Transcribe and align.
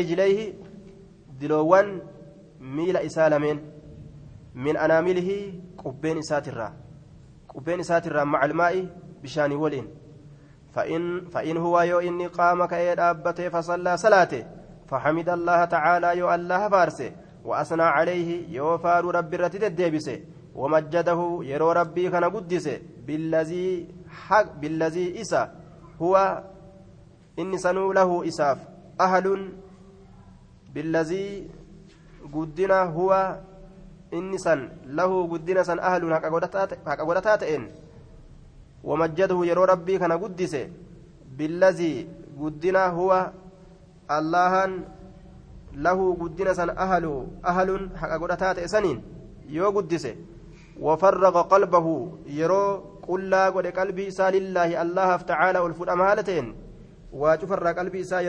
رجليه 0.00 0.54
دلوان 1.40 2.00
ميل 2.60 2.96
إسالمين 2.96 3.58
من 4.54 4.76
أنامله 4.76 5.52
قبين 5.84 6.18
إساترا 6.18 6.72
قبين 7.54 7.80
إساترا 7.80 8.24
مع 8.24 8.44
الماء 8.44 8.88
بشان 9.22 9.52
ولين 9.52 9.88
فإن, 10.72 11.24
فإن 11.24 11.56
هو 11.56 11.80
يو 11.80 11.98
إني 11.98 12.26
قام 12.26 12.64
كأيد 12.64 13.00
أبته 13.00 13.48
فصلى 13.48 13.96
صلاته 13.96 14.44
فحمد 14.88 15.28
الله 15.28 15.64
تعالى 15.64 16.18
يو 16.18 16.34
الله 16.34 16.68
فارسه 16.68 17.12
وأثنى 17.44 17.82
عليه 17.82 18.48
يو 18.48 18.78
فار 18.78 19.04
رب 19.04 19.34
الديبسه 19.34 20.20
ومجده 20.54 21.40
يرو 21.42 21.72
ربي 21.72 22.10
كان 22.10 22.24
قدسه 22.24 22.80
بالذي 23.06 23.88
حق 24.08 24.54
بالذي 24.60 25.20
إسا 25.20 25.42
هو 26.02 26.44
إني 27.38 27.58
سنو 27.58 27.92
له 27.92 28.28
إساف 28.28 28.58
أهل 29.00 29.52
بالذي 30.76 31.48
قدنا 32.28 32.82
هو 32.92 33.10
إني 34.12 34.38
سن 34.38 34.60
له 34.92 35.12
قدنا 35.32 35.62
سن 35.64 35.78
أهل 35.80 36.04
حق 36.86 37.00
قدتاتئن 37.08 37.62
ومجده 38.84 39.38
يرو 39.50 39.64
ربي 39.64 39.94
كان 39.98 40.12
قدسه 40.12 40.68
بالذي 41.36 41.94
قدنا 42.40 42.82
هو 42.92 43.10
allahan 44.08 44.86
lahu 45.74 46.14
guddina 46.14 46.54
san 46.54 46.70
ahalu 46.70 47.26
ahalun 47.42 47.90
haqa 47.98 48.18
godhataa 48.22 48.54
ta'e 48.54 48.68
saniin 48.70 49.02
yoo 49.50 49.70
guddise 49.74 50.14
wafarraqa 50.78 51.50
qalbahu 51.50 52.22
yeroo 52.38 53.00
qullaa 53.06 53.50
godhe 53.50 53.72
qalbii 53.74 54.06
isaa 54.12 54.30
lillaahi 54.30 54.78
allahaaf 54.84 55.26
tacaala 55.26 55.62
ol 55.66 55.74
fudhama 55.74 56.06
haala 56.08 56.22
ta'een 56.22 56.54
waa 57.12 57.36
cufarraa 57.36 57.74
qalbii 57.74 58.06
isaa 58.06 58.22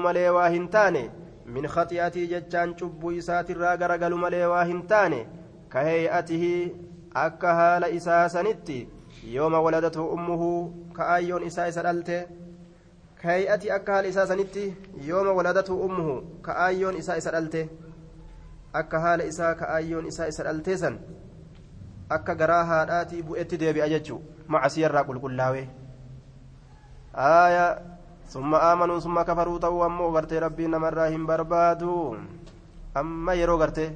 malee 0.00 0.28
waa 0.38 0.48
hin 0.48 0.68
taane 0.76 1.02
min 1.46 1.70
khati'atii 1.76 2.28
jechaan 2.34 2.76
cubbuu 2.82 3.16
isaatirraa 3.22 3.76
garagalu 3.76 4.18
malee 4.26 4.44
waa 4.54 4.64
hin 4.64 4.82
taane 4.92 5.24
ka 5.68 5.86
heey'atihi 5.88 6.52
akka 7.24 7.54
haala 7.62 7.88
isaa 8.00 8.28
sanitti 8.28 8.78
yooma 9.38 9.60
waladatu 9.60 10.06
ummuhu 10.18 10.52
كأيون 11.00 11.42
إساء 11.46 11.70
سألته 11.70 12.26
كهيئتي 13.22 13.74
أكا 13.74 14.08
إساء 14.08 14.24
سنتي 14.24 14.74
يوم 15.00 15.26
ولدته 15.26 15.84
أمه 15.84 16.22
كأيون 16.44 16.96
إساء 16.96 17.18
سألته 17.18 17.68
أكا 18.74 18.98
هال 18.98 19.20
إساء 19.22 19.52
كأيون 19.52 20.06
إساء 20.06 20.30
سألته 20.30 20.76
سن 20.76 20.98
أكا 22.10 22.34
قراها 22.34 23.00
آتي 23.00 23.22
بؤتي 23.22 23.56
ديبي 23.56 23.84
أججو 23.84 24.20
مع 24.48 24.68
سيرا 24.68 25.00
قل 25.00 25.18
aaya 27.14 27.82
summa 28.28 28.58
aamanuu 28.62 29.00
summa 29.00 29.24
kafaruu 29.24 29.58
ta'uu 29.58 29.82
ammoo 29.82 30.10
gartee 30.12 30.40
rabbiin 30.40 30.70
namarraa 30.70 31.08
hin 31.10 31.26
barbaadu. 31.26 32.16
Amma 32.94 33.34
yeroo 33.34 33.58
gartee 33.58 33.88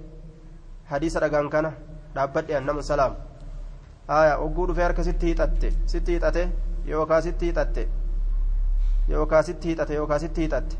hadiisa 0.91 1.21
dhagaan 1.21 1.51
kana 1.51 1.73
dhaabbadhe 2.15 2.57
annamu 2.57 2.83
salaam. 2.83 3.15
Aaya 4.09 4.39
ogguu 4.39 4.67
dhufee 4.69 4.83
harka 4.83 5.05
sitti 5.05 5.27
hiixatte 5.27 5.73
sitti 5.93 6.13
hiixate 6.13 6.49
yookaa 6.87 7.21
sitti 7.27 7.47
hiixatte 7.47 7.89
yookaa 9.09 9.43
sitti 9.43 9.69
hiixate 9.69 9.95
yookaa 9.95 10.19
sitti 10.19 10.41
hiixatte 10.43 10.77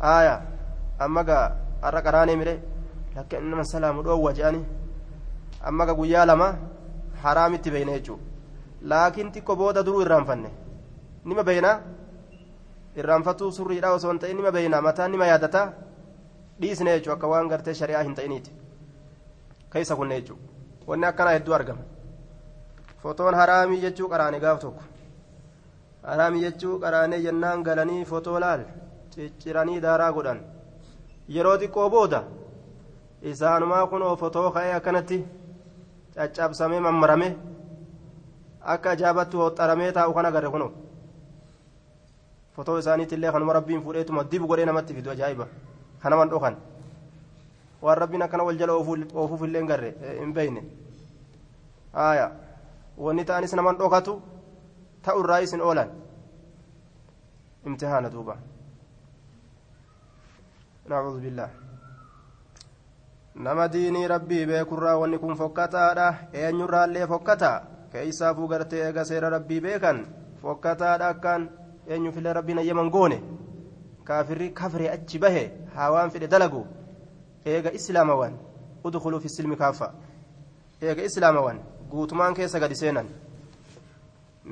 aaya 0.00 0.40
amma 0.98 1.22
gaa 1.28 1.44
har'a 1.82 2.02
qaraanee 2.08 2.36
mire 2.40 2.54
lakkee 3.16 3.38
innama 3.44 3.64
salaamu 3.64 4.02
dhoowwa 4.08 4.32
je'ani. 4.38 4.64
Amma 5.62 5.86
gaa 5.86 5.94
guyyaa 6.00 6.26
lama 6.26 6.48
haraamitti 7.22 7.70
beeyne 7.70 7.92
jechuudha. 7.98 8.24
Laakiin 8.82 9.32
xiqqoo 9.34 9.56
booda 9.56 9.82
duruu 9.86 10.02
irraanfanne. 10.06 10.50
Nima 11.26 11.42
beeyna 11.48 11.72
irraanfatuu 13.00 13.50
surriidha 13.58 13.90
osoo 13.98 14.10
hin 14.12 14.18
ta'in 14.24 14.36
nima 14.40 14.52
beeyna 14.56 14.80
mataan 14.88 15.10
nima 15.14 15.26
yaadata 15.30 15.62
dhiisne 16.60 16.90
jechuu 16.96 17.12
akka 17.14 17.28
waan 17.32 17.48
gartee 17.52 17.74
shari'aa 17.80 18.02
hin 18.08 18.14
ta'iniiti 18.18 18.50
keessa 19.72 19.96
kunne 19.96 20.20
jechuu 20.20 20.38
wanni 20.90 21.06
akkanaa 21.10 21.32
hedduu 21.38 21.54
argama 21.58 21.82
fotoon 23.02 23.34
haraamii 23.40 23.80
jechuu 23.86 24.08
qaraane 24.14 24.40
gaaf 24.46 24.60
tokko 24.60 24.82
haraamii 26.10 26.44
jechuu 26.46 26.78
qaraanee 26.86 27.20
jennaan 27.26 27.62
galanii 27.68 28.04
fotoo 28.12 28.40
laal 28.46 28.64
cicciranii 29.16 29.80
daaraa 29.88 30.12
godhan 30.20 30.40
yeroo 31.36 31.58
xiqqoo 31.64 31.90
booda 31.96 32.22
isaanumaa 33.34 33.84
kunoo 33.92 34.16
fotoo 34.24 34.48
ka'ee 34.56 34.72
akkanatti 34.78 35.18
caccabsamee 36.16 36.80
mammarame 36.88 37.28
akka 38.74 38.90
ajaa'ibatti 38.96 39.36
hoxxaramee 39.44 39.92
taa'u 39.98 40.14
kan 40.18 40.26
agarre 40.32 40.50
kunoo 40.56 40.72
fotoo 42.56 42.78
isaaniitillee 42.78 43.32
kanuma 43.32 43.52
rabbiin 43.52 43.82
fuudheetuma 43.82 44.24
dibu 44.30 44.46
godhee 44.46 44.66
namatti 44.66 44.94
fidu 44.94 45.10
ajaa'iba. 45.10 45.46
Kanaman 46.02 46.30
dhokan 46.30 46.56
waan 47.82 47.98
rabbiin 47.98 48.22
akkana 48.22 48.44
wal 48.44 48.58
jala 48.58 48.72
oofuuf 48.72 49.42
illee 49.42 49.60
hin 49.60 49.68
garre 49.68 49.90
hin 50.20 50.32
beeyne 50.34 50.62
haaya 51.92 52.30
wanni 52.98 53.24
ta'anis 53.24 53.54
naman 53.54 53.78
dhokatu 53.78 54.16
ta'u 55.02 55.20
irraa 55.24 55.38
isin 55.46 55.60
oolan. 55.60 55.90
Imtihaana 57.66 58.10
duuba. 58.10 58.36
Nacuudhu 60.88 61.20
billah 61.20 61.50
nama 63.34 63.68
diinii 63.72 64.08
rabbii 64.08 64.46
beekurraa 64.46 64.96
wanni 64.98 65.18
kun 65.18 65.36
fokkataadha. 65.36 66.14
Eenyurraallee 66.32 67.06
fokkataa 67.06 67.60
keeysaafuu 67.92 68.48
gartee 68.48 68.84
eega 68.86 69.04
seera 69.04 69.30
rabbii 69.30 69.60
beekan? 69.60 70.06
Fokkataadha 70.42 71.08
akkaan 71.08 71.48
eenyufillee 71.88 72.32
rabbiin 72.38 72.58
ayyaman 72.62 72.90
goone 72.96 73.18
kaafirri 74.08 74.48
kafre 74.60 74.90
achi 74.96 75.18
bahe 75.24 75.44
haa 75.76 75.90
waan 75.94 76.10
fedhe 76.14 76.28
dalagu 76.34 76.62
eega 77.52 77.72
islaamawan 77.78 78.34
udkuluu 78.84 79.20
fi 79.24 79.28
silmi 79.36 79.56
kaaffa 79.62 79.88
eega 80.82 81.02
islaamawan 81.10 81.58
guutumaan 81.90 82.34
keessa 82.38 82.60
gadi 82.64 82.74
seenan 82.82 83.08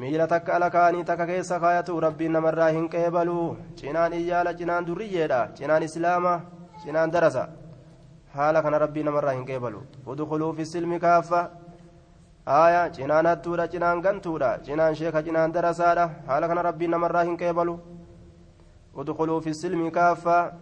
miila 0.02 0.26
takka 0.32 0.54
ala 0.56 0.70
kaanii 0.76 1.04
takka 1.10 1.26
keessa 1.26 1.60
kaayatu 1.64 2.00
rabbiin 2.06 2.32
namarraa 2.36 2.70
hin 2.76 2.88
qeebaluu 2.94 3.48
cinaan 3.80 4.12
iyyaala 4.20 4.54
cinaan 4.60 4.86
durriyyeedha 4.86 5.40
cinaan 5.58 5.82
islaama 5.88 6.32
cinaan 6.84 7.10
darasa 7.16 7.44
haala 8.34 8.62
kana 8.62 8.78
rabbii 8.84 9.02
namarraa 9.08 9.34
hin 9.38 9.44
qeebalu 9.50 9.82
udkuluu 10.14 10.52
fi 10.56 10.66
silmi 10.72 10.98
kaaffa 11.06 11.42
aya 12.47 12.91
cinaan 12.93 13.27
hattuudha 13.27 13.69
cinaan 13.69 14.00
gantuudha. 14.00 14.59
Cinaan 14.65 14.94
sheeka 14.94 15.22
cinaan 15.22 15.53
darasaadha. 15.53 16.10
Haala 16.27 16.49
kana 16.49 16.62
rabbiin 16.62 16.91
namarraa 16.91 17.25
hin 17.25 17.37
qeebalu. 17.37 17.78
Udkuluu 18.94 19.41
fi 19.41 19.55
silmi 19.55 19.91
kaaffa. 19.91 20.53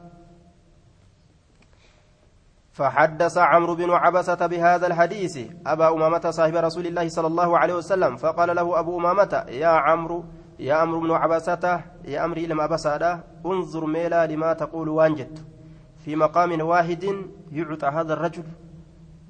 فحدث 2.73 3.39
عمرو 3.39 3.75
بن 3.75 3.91
عبسة 3.91 4.47
بهذا 4.47 4.87
الحديث 4.87 5.39
أبا 5.67 5.89
أمامة 5.93 6.31
صاحب 6.31 6.57
رسول 6.57 6.87
الله 6.87 7.09
صلى 7.09 7.27
الله 7.27 7.59
عليه 7.59 7.75
وسلم 7.75 8.17
فقال 8.17 8.57
له 8.57 8.81
أبو 8.81 8.99
أمامة 8.99 9.45
يا 9.49 9.69
عمرو 9.69 10.25
يا 10.59 10.75
عمرو 10.75 11.01
بن 11.01 11.11
عبسة 11.11 11.81
يا 12.05 12.25
أمري 12.25 12.47
لما 12.47 12.65
أبسادة 12.65 13.21
انظر 13.47 13.87
ميلا 13.87 14.27
لما 14.27 14.53
تقول 14.53 14.89
وانجت 14.89 15.45
في 16.05 16.17
مقام 16.17 16.61
واحد 16.61 17.05
يعطى 17.53 17.87
هذا 17.87 18.13
الرجل 18.13 18.45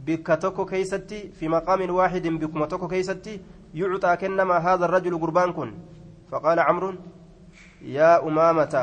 بكتوكو 0.06 0.64
كيستي 0.64 1.18
في 1.38 1.48
مقام 1.48 1.80
واحد 1.90 2.26
بكمتوكو 2.26 2.88
كيستي 2.88 3.40
يعطى 3.74 4.16
كنما 4.16 4.56
هذا 4.66 4.84
الرجل 4.84 5.14
قربان 5.22 5.52
كن 5.52 5.70
فقال 6.30 6.58
عمرو 6.60 6.90
يا 7.82 8.10
أمامة 8.28 8.74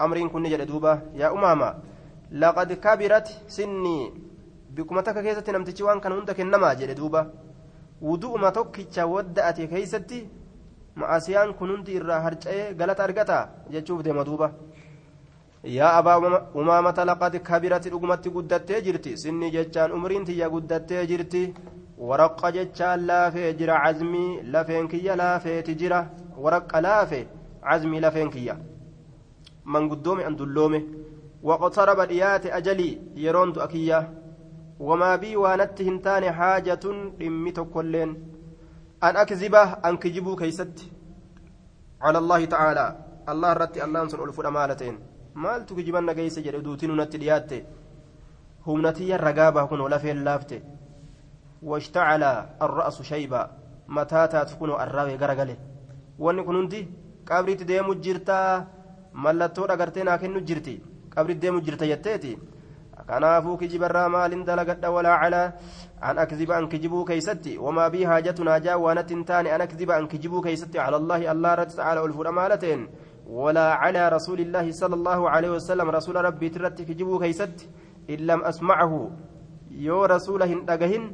أمر 0.00 0.16
كن 0.32 0.42
جل 0.52 0.62
يا 1.20 1.28
أمامة 1.36 1.68
لقد 2.32 2.72
كبرت 2.72 3.28
سني 3.48 3.98
بكما 4.74 5.00
تكا 5.00 5.22
كيستي 5.22 5.52
نمتشي 5.52 5.82
وان 5.82 6.00
كان 6.00 6.12
هندك 6.12 6.40
النما 6.40 6.74
جل 6.78 6.94
دوبا 6.94 7.22
ودوء 8.02 8.38
ما 8.38 8.50
توكيتشا 8.50 9.04
ودأتي 9.04 9.66
كيستي 9.66 10.20
ma'asiyaan 10.98 11.54
kun 11.58 11.70
hundi 11.70 11.94
irraa 11.98 12.18
harca'ee 12.26 12.74
galata 12.80 13.04
argata 13.04 13.36
jechuuf 13.74 14.02
deema 14.06 14.24
duuba. 14.28 14.50
Yaa 15.76 15.92
abaa 16.00 16.18
umaamata 16.60 17.04
laqad 17.10 17.34
kabirati 17.48 17.90
dhugumatti 17.92 18.30
guddattee 18.36 18.80
jirti 18.86 19.16
sinni 19.22 19.50
jechaan 19.56 19.92
umriin 19.96 20.24
tiyya 20.28 20.48
guddattee 20.54 21.02
jirti 21.10 21.42
waraqqa 22.10 22.52
jechaan 22.56 23.06
laafee 23.10 23.50
jira 23.58 23.80
cazmii 23.84 24.42
lafeen 24.52 24.88
kiyya 24.92 25.16
laafeeti 25.22 25.74
jira 25.80 25.98
waraqqa 26.44 26.80
laafe 26.86 27.20
cazmii 27.68 28.00
lafeen 28.06 28.30
kiyya 28.36 28.56
manguddoome 29.64 30.24
an 30.30 30.38
dulloome 30.40 30.80
waqtaraba 31.50 32.06
dhiyaate 32.12 32.52
ajalii 32.58 32.92
yeroon 33.24 33.52
du'a 33.58 33.68
kiyya 33.74 34.00
wamaa 34.88 35.16
bii 35.22 35.36
waanatti 35.44 35.84
hin 35.90 36.00
taane 36.08 36.28
haajatun 36.40 36.98
dhimmi 37.20 37.52
tokkolleen 37.60 38.16
أن 39.02 39.16
أكذب 39.16 39.54
أن 39.86 39.96
كجبوا 39.96 40.36
كيست 40.36 40.78
على 42.02 42.18
الله 42.18 42.44
تعالى 42.44 42.86
الله 43.28 43.52
رتي 43.52 43.84
الله 43.84 44.02
أنصر 44.02 44.24
ألف 44.24 44.40
أمالتين 44.40 44.98
مال 45.34 45.66
تكجبن 45.66 46.12
كيس 46.12 46.38
جردوتين 46.38 46.96
نتليات 46.96 47.50
هم 48.66 48.86
نتي 48.86 49.14
الرقابة 49.14 49.64
كن 49.64 49.80
ولا 49.80 49.98
في 49.98 50.10
اللافت 50.12 50.62
واشتعل 51.62 52.22
الرأس 52.62 53.02
شيبا 53.02 53.50
متى 53.88 54.26
تكون 54.26 54.70
الراوي 54.70 55.16
غرغله 55.16 55.56
وان 56.18 56.44
كنندي 56.44 56.88
qabriitti 57.28 57.66
deemu 57.68 57.94
jirtaa 58.04 58.66
mallattoo 59.24 59.66
dhagartee 59.70 60.04
naa 60.08 60.18
kennu 60.22 60.40
jirti 60.50 60.74
qabriitti 61.14 61.42
deemu 61.44 61.60
jirta 61.66 61.88
jetteeti 61.90 62.30
kanaafuu 63.08 63.56
kijibarraa 63.62 64.08
maalin 64.14 64.44
dalagadha 64.46 64.92
walaa 64.94 65.18
calaa 65.22 65.52
an 66.10 66.18
akziba 66.24 66.56
an 66.56 66.68
kijibuu 66.72 67.04
keeysatti 67.10 67.58
wamaa 67.64 67.90
bii 67.94 68.06
haajatunaa 68.10 68.58
jaa 68.66 68.78
waanatti 68.84 69.14
hin 69.14 69.24
taane 69.30 69.52
an 69.56 69.66
akziba 69.66 69.96
an 69.96 70.08
kijibuu 70.12 70.42
keeysatti 70.46 70.78
cala 70.78 71.00
allaahi 71.02 71.28
allah 71.34 71.52
irratti 71.56 71.76
tacaala 71.80 72.06
ol 72.06 72.16
fuudha 72.16 72.32
maala 72.40 72.58
ta'en 72.64 72.88
ولا 73.28 73.74
على 73.76 74.08
رسول 74.08 74.40
الله 74.40 74.66
صلى 74.72 74.94
الله 74.94 75.20
عليه 75.30 75.50
وسلم 75.60 75.84
رسول 75.90 76.16
ربي 76.16 76.48
ترتي 76.48 76.84
كجبو 76.88 77.18
كيست 77.20 77.68
إن 78.10 78.18
لم 78.24 78.40
أسمعه 78.40 78.92
يو 79.70 80.04
رسوله 80.04 80.50
دقهن 80.64 81.04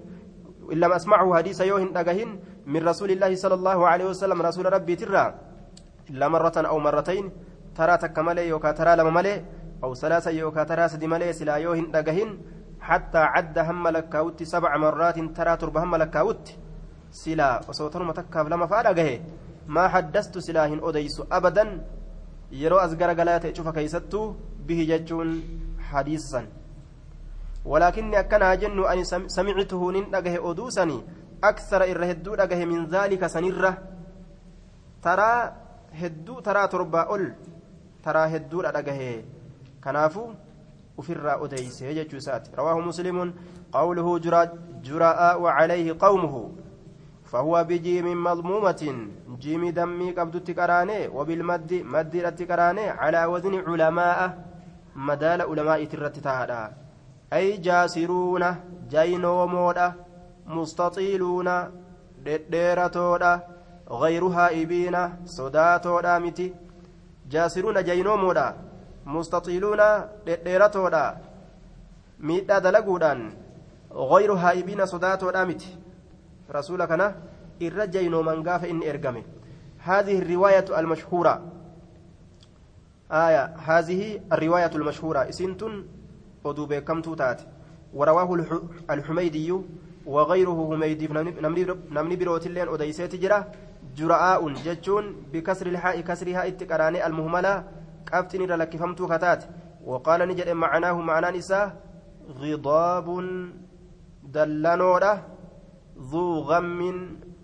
إن 0.72 0.78
لم 0.82 0.92
أسمعه 0.92 1.26
حديث 1.38 1.60
يو 1.60 1.78
دقهن 1.90 2.30
من 2.66 2.80
رسول 2.88 3.10
الله 3.10 3.34
صلى 3.34 3.54
الله 3.54 3.78
عليه 3.90 4.06
وسلم 4.14 4.38
رسول 4.42 4.66
ربي 4.72 4.94
ترى 4.96 5.24
إلا 6.10 6.26
مرة 6.28 6.56
أو 6.70 6.78
مرتين 6.78 7.24
ترى 7.74 7.94
تكملي 7.96 8.48
يوكا 8.48 8.70
ترى 8.78 8.96
لما 8.96 9.10
ملي 9.10 9.34
أو 9.84 9.94
ثلاثة 9.94 10.30
يوكا 10.30 10.62
ترى 10.70 10.88
سدي 10.88 11.06
ملي 11.10 11.32
سلا 11.34 11.56
يو 11.64 11.74
دقهن 11.74 12.30
حتى 12.80 13.18
عد 13.34 13.56
هم 13.58 13.84
لكاوت 13.88 14.42
سبع 14.42 14.76
مرات 14.76 15.18
ترى 15.36 15.52
ترب 15.56 15.76
هم 15.82 15.96
لكاوت 15.96 16.44
سلا 17.10 17.60
وصوتر 17.68 18.02
متكاف 18.08 18.46
لما 18.52 18.66
فارقه 18.66 19.10
ما 19.66 19.88
حدثت 19.88 20.38
سلاهن 20.38 20.78
أديس 20.82 21.22
أبدا 21.32 21.64
yeroo 22.62 22.80
as 22.86 22.96
garagalaa 23.00 23.40
ta'e 23.44 23.52
cufa 23.58 23.72
keeysattuu 23.78 24.26
bihi 24.66 24.86
jechuun 24.90 25.32
hadiisan 25.90 26.46
walaakinni 27.72 28.16
akkanaa 28.22 28.56
jennu 28.62 28.86
ani 28.92 29.04
samictuhu 29.36 29.90
nin 29.96 30.10
dhagahe 30.14 30.38
oduu 30.50 30.70
sani 30.76 30.98
aksara 31.50 31.86
irra 31.92 32.06
hedduu 32.12 32.36
dhagahe 32.40 32.66
min 32.72 32.86
dhaalika 32.94 33.28
sanirra 33.34 33.72
taraa 35.06 35.38
hedduu 36.00 36.40
taraa 36.48 36.68
torbaa 36.74 37.06
ol 37.16 37.24
taraa 38.04 38.26
hedduudha 38.34 38.72
dhagahe 38.76 39.10
kanaafu 39.86 40.24
ufirraa 41.02 41.36
odeyse 41.46 41.94
jechuu 41.98 42.20
isaati 42.22 42.56
rawaahu 42.60 42.82
muslimun 42.90 43.34
qawluhu 43.76 44.18
juraa'aa 44.88 45.32
wacalayhi 45.44 45.94
qawmuhu 46.04 46.42
فهو 47.34 47.64
بجيم 47.68 48.06
مضمومة 48.24 48.82
جيم 49.42 49.62
دمي 49.78 50.08
قبضت 50.18 50.48
كراني 50.58 51.08
وبالمد 51.16 51.70
مد 51.94 52.14
كراني 52.50 52.86
على 53.02 53.20
وزن 53.32 53.54
علماء 53.68 54.18
مدال 55.08 55.40
علماء 55.42 55.84
ترتتها 55.84 56.62
أي 57.32 57.56
جاسرون 57.66 58.44
جينومودا 58.94 59.86
مستطيلون 60.46 61.48
ديرتودا 62.52 63.32
غير 64.02 64.24
هائبين 64.36 64.96
صداتودا 65.24 66.18
متي 66.24 66.54
جاسرون 67.32 67.76
جينومودا 67.88 68.46
مستطيلون 69.06 69.80
ديرتودا 70.46 71.04
ميدا 72.26 72.58
دلقودان 72.58 73.20
غير 74.10 74.30
هائبين 74.32 74.86
صداتودا 74.86 75.44
متي 75.44 75.83
رسول 76.50 76.84
كان 76.84 77.14
الرجل 77.62 78.14
من 78.24 78.48
قاف 78.48 78.64
إن 78.64 78.82
إرقمه 78.82 79.22
هذه 79.78 80.18
الرواية 80.18 80.64
المشهورة. 80.78 81.42
آية 83.12 83.44
هذه 83.44 84.20
الرواية 84.32 84.70
المشهورة. 84.74 85.28
إسنتن 85.28 85.84
ودوب 86.44 86.74
كم 86.74 87.02
توتات. 87.02 87.40
ورواه 87.94 88.60
الحميدي 88.90 89.60
وغيره 90.06 90.74
هميدي 90.74 91.08
نمني 91.90 92.16
بروتلين 92.16 92.68
أديسيت 92.68 93.14
جرا. 93.16 93.44
جراء 93.96 94.48
ججون 94.48 95.16
بكسر 95.32 95.66
الحاء 95.66 96.00
كسرها 96.00 96.48
اتقراني 96.48 97.06
المهملة. 97.06 97.64
كافتني 98.06 98.46
لك 98.46 98.76
فهمتو 98.76 99.06
كتات. 99.08 99.44
وقال 99.84 100.28
نجد 100.28 100.48
معناه 100.48 100.92
معنى 100.92 101.38
نساء 101.38 101.76
غضاب 102.40 103.08
دلنوره 104.24 105.33
ذو 105.98 106.40
غم 106.40 106.80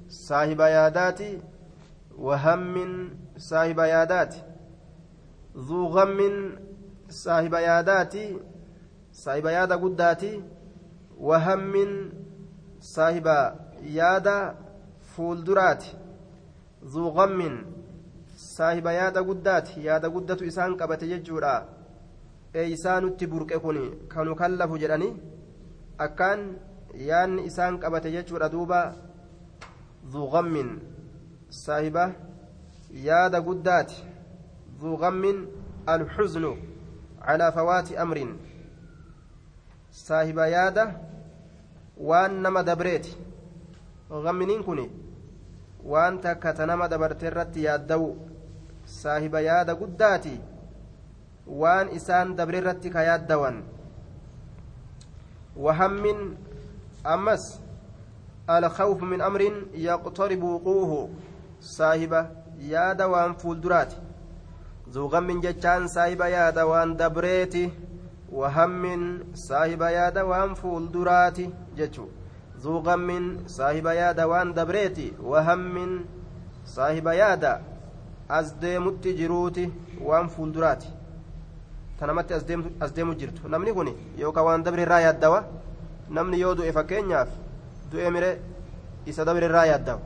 صاحب 0.09 0.61
يادات 0.61 1.21
وهم 2.19 2.75
صاحب 3.37 3.79
يادات 3.79 4.35
ذو 5.57 5.87
غم 5.87 6.19
صاحب 7.09 7.55
يادات 7.55 8.15
صاحب 9.13 9.47
يادا 9.47 9.77
قدات 9.77 10.23
وهم 11.19 11.75
صاحب 12.81 13.27
يادا 13.83 14.55
فولدرات 15.13 15.85
ذو 16.85 17.09
غم 17.09 17.41
صاحب 18.37 18.87
يادا 18.87 19.21
قدات 19.21 19.69
يادا 19.79 20.09
قدات 20.09 20.43
إسان 20.43 20.77
قبت 20.81 21.03
يجورا. 21.03 21.69
إيسان 22.57 23.17
تبرك 23.17 23.53
كوني 23.63 23.87
كانوا 24.13 24.35
كلفوا 24.35 24.79
جراني. 24.79 25.11
أكان 26.01 26.57
yaanni 26.95 27.45
isaan 27.47 27.79
qabate 27.79 28.11
jechuudha 28.13 28.49
duuba 28.49 28.95
zuuqammin 30.13 30.79
saahiba 31.49 32.13
yaada 32.93 33.41
guddaati 33.41 34.05
zuuqammin 34.81 35.47
alxuznu 35.87 36.57
calaa 37.27 37.53
fawaati 37.53 37.97
amrin 37.97 38.39
saahiba 39.91 40.49
yaada 40.49 40.95
waan 41.97 42.41
nama 42.43 42.63
dabreeti 42.63 43.17
gamminiin 44.11 44.65
kun 44.65 44.81
waan 45.85 46.21
takka 46.21 46.53
ta 46.55 46.67
nama 46.67 46.89
dabarte 46.89 47.27
irratti 47.27 47.63
yaaddawu 47.65 48.17
saahiba 48.85 49.41
yaada 49.41 49.75
guddaati 49.75 50.41
waan 51.47 51.89
isaan 51.95 52.37
dabre 52.37 52.59
irratti 52.59 52.91
ka 52.91 53.03
yaaddawan 53.03 53.63
wahammin 55.57 56.37
الخوف 58.51 59.03
من 59.03 59.21
أمر 59.21 59.43
يقترب 59.75 60.43
وقوعه. 60.43 61.09
صاحبة 61.61 62.27
يادا 62.59 63.05
وان 63.05 63.33
فولدرات 63.33 63.93
ذو 64.91 65.07
غم 65.07 65.41
جتان 65.41 65.87
صاحبة 65.87 66.27
يادا 66.27 66.63
وان 66.63 66.97
دبريتي. 66.97 67.71
وهم 68.33 69.19
صاحبة 69.35 69.89
يادا 69.89 70.23
وان 70.23 70.55
فولدرات 70.55 71.39
جتشو 71.77 72.07
ذو 72.61 72.79
غم 72.79 73.39
صاحبة 73.47 73.93
يادا 73.93 74.25
وان 74.25 74.55
دبريتي. 74.55 75.13
وهم 75.23 76.05
صاحبة 76.67 77.13
يادا 77.13 77.63
أزديمت 78.31 79.09
جروتي 79.09 79.71
وان 80.01 80.27
فولدرات 80.27 80.85
tanamatti 82.01 82.33
as 82.81 82.93
deemu 82.95 83.15
jirtu 83.15 83.49
namni 83.49 83.73
kun 83.73 83.89
yookaan 84.17 84.45
waan 84.47 84.63
dabre 84.65 84.83
irraa 84.83 85.01
yaaddawa 85.01 85.45
namni 86.11 86.41
yoo 86.41 86.55
du'e 86.55 86.73
fakkeenyaaf 86.73 87.29
du'e 87.93 88.11
mire 88.11 88.31
isa 89.07 89.25
dabre 89.25 89.47
irraa 89.47 89.67
yaaddawa 89.67 90.01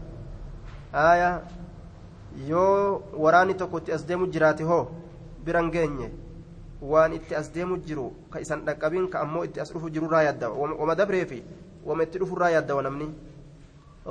haaya 0.93 1.31
yoo 2.49 3.03
waraanni 3.25 3.55
tokko 3.57 3.79
itti 3.79 3.93
as 3.93 4.07
deemu 4.07 4.27
jiraate 4.33 4.63
hoo 4.65 4.89
biran 5.45 5.71
geenye 5.71 6.11
waan 6.83 7.13
itti 7.13 7.35
as 7.35 7.51
deemu 7.53 7.79
jiru 7.87 8.13
ka 8.31 8.41
isan 8.41 8.65
dhaqqabiin 8.65 9.09
ka 9.09 9.21
ammoo 9.21 9.45
itti 9.45 9.61
as 9.61 9.73
dhufu 9.73 9.91
jirurraa 9.91 10.23
yaaddawa 10.23 10.77
wama 10.81 10.95
dabree 10.95 11.25
fi 11.27 11.43
wama 11.85 12.03
itti 12.03 12.19
dhufurraa 12.19 12.51
yaaddawa 12.51 12.83
namni 12.83 13.09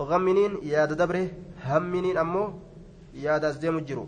gamminiin 0.10 0.58
yaada 0.64 0.96
dabre 0.96 1.30
hamminiin 1.68 2.18
ammoo 2.18 2.54
yaada 3.14 3.48
as 3.48 3.60
deemu 3.60 3.82
jiru 3.82 4.08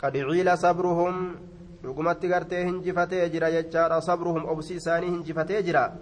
qad 0.00 0.14
sabruhum 0.56 1.36
dhugumatti 1.82 2.28
gartee 2.28 2.64
hinjifatee 2.64 3.30
jira 3.30 3.50
jechaadha 3.50 4.00
sabruhum 4.00 4.44
obsi 4.48 4.74
isaanii 4.74 5.10
hinjifatee 5.10 5.62
jira 5.62 5.92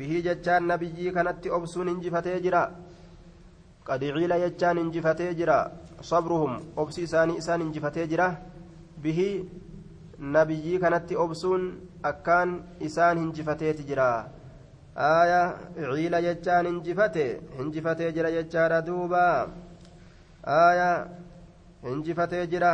bihii 0.00 0.22
jechaan 0.26 0.66
nabiyyii 0.72 1.12
kanatti 1.16 1.52
obsuun 1.56 1.88
hinjifatee 1.92 2.36
jira 2.44 2.62
qad 3.88 4.02
ciila 4.16 4.38
jechaan 4.44 4.78
hinjifatee 4.82 5.32
jira 5.40 5.56
sabruhum 6.10 6.54
obsi 6.82 7.02
isaanii 7.08 7.38
isaan 7.42 7.64
hinjifatee 7.64 8.06
jira 8.12 8.28
bihii 9.06 9.34
nabiyyii 10.36 10.78
kanatti 10.84 11.16
obsuun 11.24 11.64
akkaan 12.10 12.52
isaan 12.88 13.18
hinjifateeti 13.22 13.84
jira 13.90 14.08
aaya 15.08 15.40
ciila 15.74 16.20
jechaan 16.26 16.66
hinjifate 16.70 17.26
hinjifatee 17.58 18.12
jira 18.16 18.30
jechaadha 18.36 18.80
duuba 18.86 19.24
aaya 20.56 20.88
hinjifatee 21.88 22.46
jira 22.54 22.72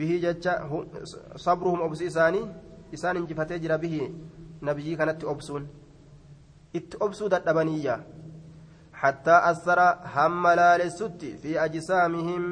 bihii 0.00 0.20
jecha 0.26 0.54
sabruhum 1.46 1.80
obsi 1.88 2.06
isaanii 2.12 2.44
isaan 2.98 3.16
hinjifatee 3.20 3.58
jira 3.66 3.78
bihii 3.84 4.10
nabiyyii 4.68 4.96
kanatti 5.02 5.26
obsuun 5.34 5.66
itti 6.74 6.96
obsuu 7.00 7.28
dadhabaniyya. 7.28 7.98
Hattaa 9.02 9.42
asara 9.50 9.86
hamma 10.14 10.54
laalessutti 10.56 11.36
fi 11.42 11.58
ajsaamihim 11.58 12.44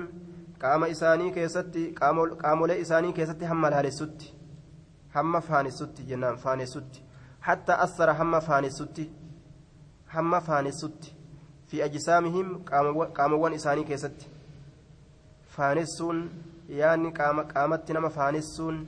qaama 0.58 0.88
isaanii 0.94 1.30
keessatti 1.36 1.84
qaamolee 2.00 2.78
isaanii 2.80 3.12
keessatti 3.12 3.44
hamma 3.44 3.70
laalessutti. 3.70 4.34
Hamma 5.14 5.40
faanessutti 5.40 6.02
jennaan 6.10 6.36
faanessutti. 6.36 7.02
Hattaa 7.40 7.78
asara 7.86 8.14
hamma 8.14 8.40
faanessutti 8.40 9.10
hamma 10.06 10.40
faanessutti 10.40 11.14
fi 11.66 11.82
ajsaamihim 11.82 12.54
qaamowwan 13.12 13.52
isaanii 13.54 13.84
keessatti. 13.84 14.30
Faanessuun 15.56 16.30
yaanni 16.68 17.12
qaamatti 17.12 17.92
nama 17.92 18.10
faanessuun 18.10 18.86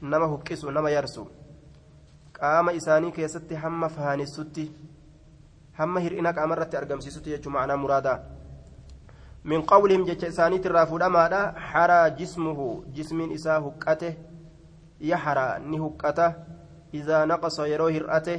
nama 0.00 0.26
huqqisu 0.26 0.70
nama 0.70 0.90
yarsu 0.90 1.30
qaama 2.40 2.72
isaanii 2.80 3.12
keessatti 3.18 3.54
hamma 3.62 3.88
faanessutti 3.96 4.66
hamma 5.78 6.00
hir'ina 6.04 6.32
qaamarratti 6.38 6.76
argamsiisutti 6.80 7.34
jechuun 7.34 7.54
ma'anaa 7.56 7.76
muraadaa 7.84 8.18
min 9.44 9.66
qawlihim 9.72 10.06
jecha 10.08 10.32
isaaniitti 10.34 10.68
irraa 10.68 10.86
fuudhamaadha 10.86 11.40
haraa 11.72 12.10
jismuhu 12.22 12.66
jismiin 12.98 13.30
isaa 13.38 13.60
huqqate 13.66 14.10
yaxaraa 15.12 15.58
ni 15.58 15.78
huqqata 15.84 16.26
idaa 16.92 17.22
naqasa 17.32 17.68
yeroo 17.72 17.88
hir'ate 17.96 18.34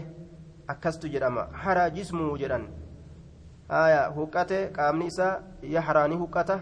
akkastu 0.74 1.10
jedhama 1.16 1.48
haraa 1.64 1.90
jismuhu 1.98 2.38
jedhan 2.44 2.68
haya 3.70 4.04
huqqate 4.20 4.62
qaamni 4.78 5.08
isaa 5.14 5.34
yaxaraa 5.76 6.08
ni 6.08 6.22
huqqata 6.22 6.60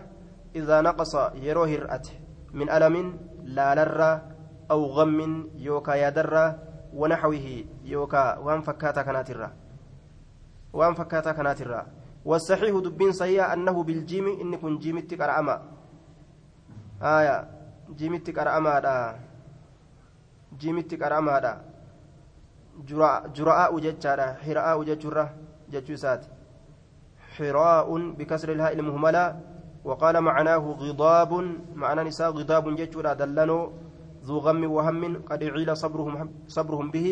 idaa 0.61 0.81
naqasa 0.87 1.31
yeroo 1.47 1.67
hir'ate 1.73 2.19
min 2.53 2.69
alamin 2.77 3.13
laalarraa 3.59 4.15
aw 4.69 4.81
gammin 4.95 5.33
yaadarraa 5.65 6.68
wanaxwihi 6.93 7.67
yookaa 7.85 8.39
waan 8.45 8.61
fakkaataa 8.63 9.03
kanaatirraa 9.03 9.51
waan 10.73 10.95
fakkaataa 10.95 11.33
kanaatirraa 11.33 11.85
والصحيح 12.25 12.75
دبين 12.83 13.11
صحيح 13.11 13.51
أنه 13.51 13.83
بالجيم 13.83 14.27
إن 14.43 14.55
كن 14.59 14.77
جيمتي 14.77 15.15
قرأما 15.15 15.61
آية. 17.01 17.47
جيمتي 17.95 18.31
قرأما 18.31 18.79
دا. 18.79 19.15
جيمتي 20.59 20.95
قرأما 20.95 21.39
دا. 21.39 21.53
جراء 23.35 23.79
جتشارا 23.79 24.27
حراء 24.43 24.83
جتشرة 24.83 25.25
جتشوسات 25.71 26.25
حراء 27.39 27.87
بكسر 28.17 28.51
الهاء 28.51 28.73
المهملة. 28.73 29.39
وقال 29.83 30.21
معناه 30.21 30.63
غضاب. 30.83 31.31
معنى 31.75 32.03
نساء 32.03 32.29
غضاب 32.31 32.75
جتشرا 32.75 33.13
دلنو 33.13 33.59
ذو 34.29 34.37
غم 34.45 34.61
وهم 34.71 35.25
قد 35.29 35.41
عيل 35.43 35.69
صبرهم 35.77 36.29
صبرهم 36.47 36.87
به 36.93 37.07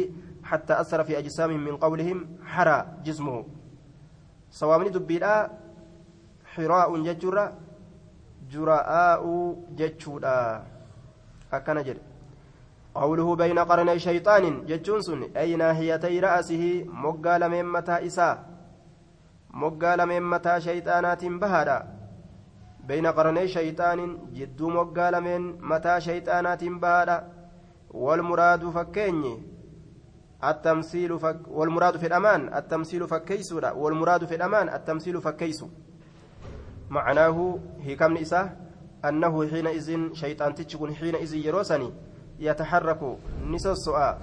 حتى 0.50 0.74
أثر 0.82 1.04
في 1.04 1.18
أجسامهم 1.18 1.62
من 1.66 1.76
قولهم 1.82 2.18
حرى 2.46 2.78
جسمه. 3.06 3.38
sawaamni 4.50 4.94
dubbiidha 4.96 5.50
xiraa'uun 6.56 7.04
jechuurra 7.08 7.52
juraa'aa'uu 8.54 9.76
jechuudha 9.80 10.36
akkana 11.52 11.84
jedhe 11.84 12.02
قوله 12.98 13.36
بين 13.36 13.60
قرني 13.60 14.00
شيطان 14.00 14.66
جتشونسون 14.66 15.38
أي 15.38 15.56
ناحيتي 15.56 16.20
رأسه؟ 16.20 16.86
مقال 16.90 17.50
من 17.50 17.66
متى 17.66 18.06
إساء. 18.06 18.38
مقال 19.54 20.06
من 20.06 20.22
متى 20.30 20.62
شيطانات 20.62 21.26
بهادا. 21.26 21.97
بين 22.88 23.08
قرني 23.08 23.48
شيطان 23.48 24.18
جدو 24.34 24.70
مقال 24.70 25.22
من 25.22 25.62
متى 25.62 26.02
شيطانات 26.02 26.64
بهادا 26.64 27.28
والمراد 27.92 28.70
فكيني. 28.70 29.44
التمثيل 30.44 31.20
فك 31.20 31.40
والمراد 31.48 31.98
في 31.98 32.08
الأمان. 32.08 32.54
التمثيل 32.54 33.08
فكيس 33.08 33.54
والمراد 33.54 34.26
في 34.26 34.36
الأمان. 34.36 34.70
التمثيل 34.70 35.22
فكيس 35.22 35.66
معناه 36.90 37.60
هي 37.80 37.96
كم 37.96 38.18
نساء 38.18 38.58
أنه 39.06 39.48
حينئذ 39.48 40.14
شيطان 40.14 40.56
تشكون 40.56 40.94
حينئذ 40.96 41.36
يروسني. 41.36 41.94
يتحرك. 42.40 43.18
نسى 43.48 43.72
السؤال. 43.72 44.18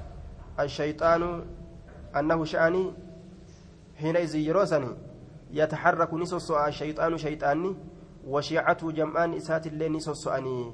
الشيطان 0.60 1.44
أنه 2.16 2.44
شأني 2.44 2.92
حينئذ 3.96 4.34
يروسني. 4.34 4.90
يتحرك. 5.50 6.14
نسى 6.14 6.36
السؤال. 6.36 6.68
الشيطان 6.68 7.18
شيطاني. 7.18 7.76
وشيعته 8.28 8.90
جمعان 8.92 9.34
إسات 9.34 9.66
الليل 9.66 9.92
نسى 9.92 10.10
السؤال 10.10 10.72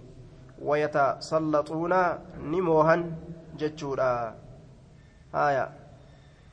ويتسلطون 0.62 1.94
نموهن 2.52 3.00
جتشورا 3.58 4.34
haya 5.32 5.70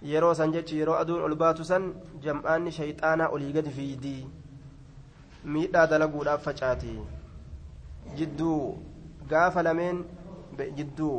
yeroo 0.01 0.33
san 0.37 0.51
jechi 0.53 0.77
yeroo 0.79 0.95
aduun 1.01 1.21
ol 1.27 1.35
baatu 1.35 1.63
san 1.65 1.85
jam'aanni 2.25 2.71
shayxaanaa 2.75 3.29
olii 3.35 3.53
gadi 3.55 3.71
fiidii 3.77 4.27
miidhaa 5.53 5.87
dalaguudhaaf 5.93 6.43
facaati 6.47 6.93
jidduu 8.19 8.59
gaafa 9.31 9.63
lameen 9.67 10.03
jidduu 10.77 11.15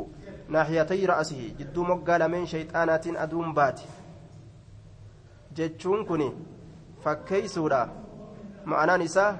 naaxiyatay 0.56 1.02
ra'asihi 1.12 1.50
jidduu 1.58 1.84
moggaa 1.90 2.18
lameen 2.24 2.46
shayxaanaatiin 2.52 3.18
aduun 3.24 3.54
baati 3.58 3.88
jechuun 5.60 6.06
kun 6.12 6.24
fakkeeysuudha 7.04 7.82
ma'anaan 8.72 9.02
isaa 9.08 9.30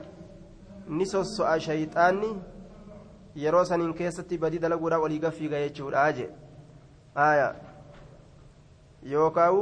ni 0.89 1.07
sosso'a 1.07 1.59
shayxaanni 1.61 2.31
yeroo 3.43 3.65
saniin 3.71 3.95
keessatti 3.95 4.39
badii 4.39 4.59
dalaguudhaaf 4.65 5.03
olii 5.09 5.19
gafiiga 5.25 5.61
jechuudha 5.65 6.13
jee. 6.13 6.29
Haya 7.15 7.55
yookaan 9.13 9.55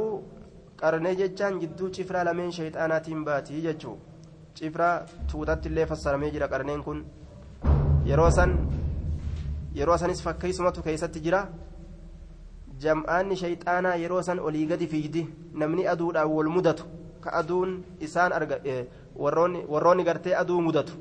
qarnee 0.81 1.15
jechaan 1.21 1.59
jidduu 1.61 1.89
cifraa 1.89 2.23
lameen 2.25 2.51
shayxaanaatiin 2.57 3.23
baatii 3.25 3.61
jechuun 3.61 3.99
cifraa 4.55 5.05
tuutatti 5.31 5.69
illee 5.69 5.85
fassaramee 5.85 6.31
jira 6.31 6.47
qarneen 6.47 6.83
kun. 6.83 7.05
Yeroo 8.05 8.31
san 8.31 8.53
yeroo 9.75 9.97
sanis 9.97 10.23
fakkeessumatu 10.23 10.81
keessatti 10.83 11.19
jira. 11.19 11.47
Jam'aanni 12.83 13.35
shayxaanaa 13.35 13.95
yeroo 14.03 14.21
san 14.21 14.39
olii 14.39 14.65
gadi 14.67 14.87
fiigdi 14.87 15.27
namni 15.53 15.87
aduudhaan 15.87 16.29
wal 16.31 16.49
mudatu 16.55 16.83
ka 17.21 17.31
aduun 17.39 17.71
isaan 17.99 18.33
arga 18.33 18.57
warroonni 19.69 20.03
gartee 20.09 20.35
aduu 20.41 20.61
mudatu 20.61 20.93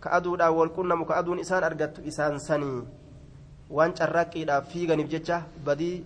ka 0.00 0.10
aduudhaan 0.18 0.54
wal 0.58 0.70
qunnamu 0.76 1.04
ka 1.06 1.14
aduun 1.20 1.38
isaan 1.44 1.64
argattu 1.64 2.02
isaan 2.10 2.38
sanii 2.40 2.78
waan 3.70 3.92
carraaqqiidhaaf 3.98 4.70
fiiganiif 4.72 5.08
jecha 5.16 5.42
badii. 5.64 5.96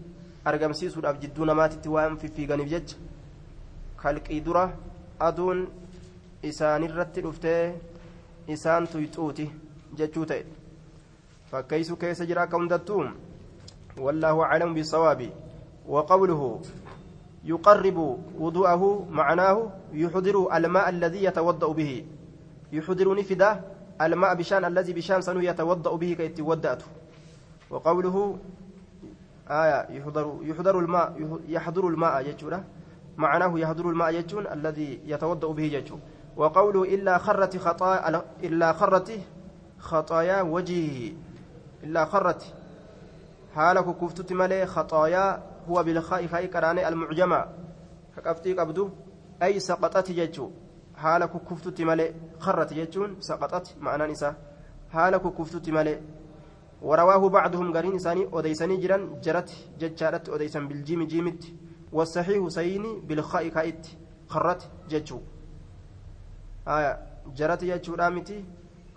argamsiisuudhaaf 0.50 1.18
jidduu 1.22 1.44
namaatitti 1.48 1.88
waan 1.94 2.16
fiffiiganiif 2.20 2.70
jecha 2.70 2.96
kalqii 4.02 4.40
dura 4.46 4.64
aduun 5.26 5.60
isaanirratti 6.50 7.22
dhuftee 7.26 7.60
isaan 8.54 8.88
tuyxuuti 8.94 9.46
jechuu 10.00 10.24
ta'e 10.32 10.42
fakkeeysu 11.52 11.96
keessa 12.04 12.26
jira 12.32 12.42
akka 12.48 12.56
hundattuu 12.62 13.04
والله 14.04 14.42
أعلم 14.44 14.74
بالصواب 14.74 15.20
وقوله 15.88 16.60
يقرب 17.44 17.98
وضوءه 18.40 18.82
معناه 19.10 19.56
يحضر 19.92 20.36
الماء 20.56 20.88
الذي 20.88 21.24
يتوضأ 21.24 21.72
به 21.72 22.04
يحضر 22.72 23.14
نفدا 23.18 23.50
الماء 24.06 24.34
بشان 24.34 24.64
الذي 24.64 24.92
بشان 24.92 25.22
سنه 25.22 25.44
يتوضأ 25.44 25.96
به 25.96 26.12
كي 26.12 26.24
يتودأته 26.24 26.84
وقوله 27.70 28.38
آية 29.48 29.86
يحضر 29.90 30.38
يحضر 30.42 30.78
الماء 30.78 31.38
يحضر 31.48 31.88
الماء 31.88 32.28
يجورة. 32.28 32.64
معناه 33.16 33.58
يحضر 33.58 33.90
الماء 33.90 34.14
يجون 34.14 34.46
الذي 34.46 35.00
يتوضأ 35.04 35.52
به 35.52 35.62
يجون. 35.62 36.00
وقوله 36.36 36.82
إلا 36.82 37.18
خرت 37.18 37.56
خطايا 37.56 38.22
إلا 38.42 38.72
خرت 38.72 39.20
خطايا 39.78 40.42
وجهه 40.42 41.12
إلا 41.84 42.04
خرت. 42.04 42.54
حالك 43.54 43.96
كفتت 43.96 44.32
ملي 44.32 44.66
خطايا 44.66 45.42
هو 45.68 45.82
بالخاء 45.82 46.26
خاء 46.26 46.46
كراني 46.46 46.88
المعجمة. 46.88 47.46
كفتي 48.24 48.52
قبدو 48.54 48.90
أي 49.42 49.60
سقطت 49.60 50.10
يجو 50.10 50.50
حالك 51.02 51.32
كفتت 51.48 51.78
ملي 51.88 52.06
خرت 52.44 52.70
يجون 52.80 53.10
سقطت 53.28 53.66
معنى 53.86 54.04
نساء 54.12 54.34
حالك 54.94 55.24
كفتت 55.38 55.66
ملي 55.76 55.94
ورواه 56.88 57.28
بعضهم 57.38 57.66
قرين 57.76 57.94
إساني 58.00 58.22
أديساني 58.32 58.76
جران 58.82 59.02
جرت 59.24 59.50
ججارت 59.80 60.28
أديسان 60.34 60.68
بالجيم 60.68 61.00
جيمت 61.12 61.42
والصحيح 61.96 62.48
سيني 62.48 62.92
بالخاء 63.06 63.48
كايت 63.48 63.84
خرت 64.32 64.62
ججو 64.90 65.20
آية 66.76 66.92
جرت 67.38 67.60
ججو 67.70 67.94
رامتي 67.94 68.38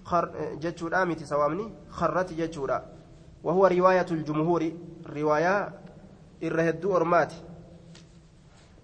خر 0.10 0.24
ججو 0.64 0.88
رامتي 0.88 1.26
سوامني 1.26 1.66
خرت 1.98 2.30
ججو 2.40 2.64
وهو 3.46 3.68
رواية 3.68 4.10
الجمهور 4.12 4.62
رواية 5.18 5.56
الرهدو 6.44 6.96
أرماتي 6.98 7.40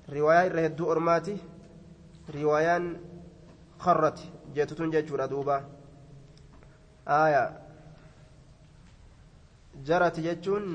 رواية 0.10 0.48
الرهدو 0.48 0.92
أرماتي 0.92 1.38
روايان 2.36 3.11
خرت 3.82 4.20
جتتون 4.56 4.90
ججو 4.90 5.16
دوبا 5.26 5.58
آية 7.08 7.62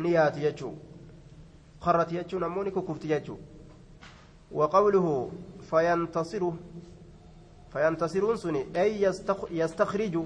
ni 0.03 0.13
yaati 0.13 0.41
jechuu. 0.41 0.75
Qarrati 1.85 2.15
jechuun 2.15 2.43
ammoo 2.43 2.65
ni 2.65 2.71
kukufti 2.71 3.09
jechuu. 3.09 3.39
وقوله 4.53 5.31
فينتصر 5.71 6.51
فينتصرون 7.73 8.37
سني 8.37 8.67
أي 8.77 9.03
يستخرج 9.51 10.19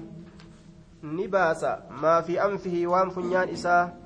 نباس 1.03 1.63
ما 1.89 2.21
في 2.21 2.45
أنفه 2.45 2.81
وان 2.85 3.09
فنيان 3.09 3.49
إساء 3.49 3.97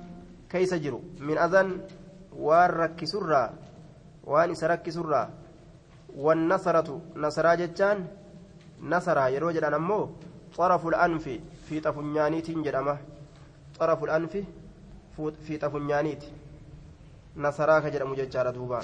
كيس 0.50 0.74
جرو 0.74 1.00
من 1.20 1.38
أذن 1.38 1.80
وان 2.36 2.70
ركسرا 2.70 3.54
وان 4.24 4.50
إسركسرا 4.50 5.30
والنصرة 6.16 7.00
نصرا 7.16 7.54
جتان 8.82 8.90
نصرا 8.90 9.28
يروج 9.28 9.64
أمو 9.64 10.10
طرف 10.56 10.86
الأنف 10.86 11.40
في 11.68 11.80
طفنيانيت 11.80 12.50
جرمه. 12.50 12.98
طرف 13.80 14.04
الأنف 14.04 14.44
في 15.16 15.58
طفنيانيت 15.58 16.24
نصراك 17.36 17.82
جرم 17.82 18.14
ججار 18.14 18.50
دوبا. 18.50 18.80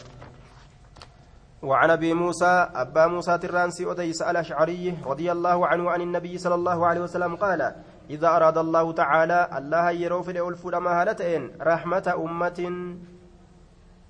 وعن 1.63 1.91
أبي 1.91 2.15
موسى 2.15 2.71
أبا 2.75 3.07
موسى 3.07 3.39
ترانسي 3.39 3.91
اديس 3.91 4.23
الاشعري 4.23 4.99
رضي 5.07 5.33
الله 5.33 5.67
عنه 5.67 5.91
عن 5.91 6.01
النبي 6.01 6.39
صلى 6.39 6.55
الله 6.55 6.87
عليه 6.87 7.01
وسلم 7.01 7.37
قال 7.37 7.75
إذا 8.11 8.29
أراد 8.29 8.59
الله 8.59 8.93
تعالى 8.93 9.49
الله 9.59 9.91
يرو 9.91 10.23
في 10.23 10.31
الالف 10.31 10.67
لما 10.67 11.03
هلتين 11.03 11.51
رحمة 11.61 12.15
أمة 12.19 12.97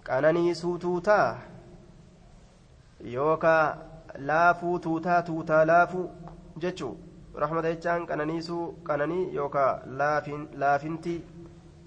كانني 0.04 0.54
سوتوتا 0.54 1.38
يوكا 3.00 3.91
laafuu 4.18 4.78
tuutaa 4.78 5.22
tuutaa 5.22 5.64
laafuu 5.66 6.10
jechuu 6.64 6.94
rahmata 7.44 7.74
jechaan 7.74 8.06
qananiisuu 8.06 8.64
qananii 8.88 9.34
yookaan 9.34 9.98
laafinti 10.62 11.14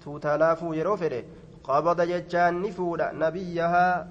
tuutaa 0.04 0.38
laafuu 0.38 0.72
yeroo 0.78 0.96
fedhe 1.02 1.20
qabada 1.68 2.06
jechaan 2.12 2.60
ni 2.62 2.72
fuudha 2.78 3.12
nabiyyahaa 3.12 4.06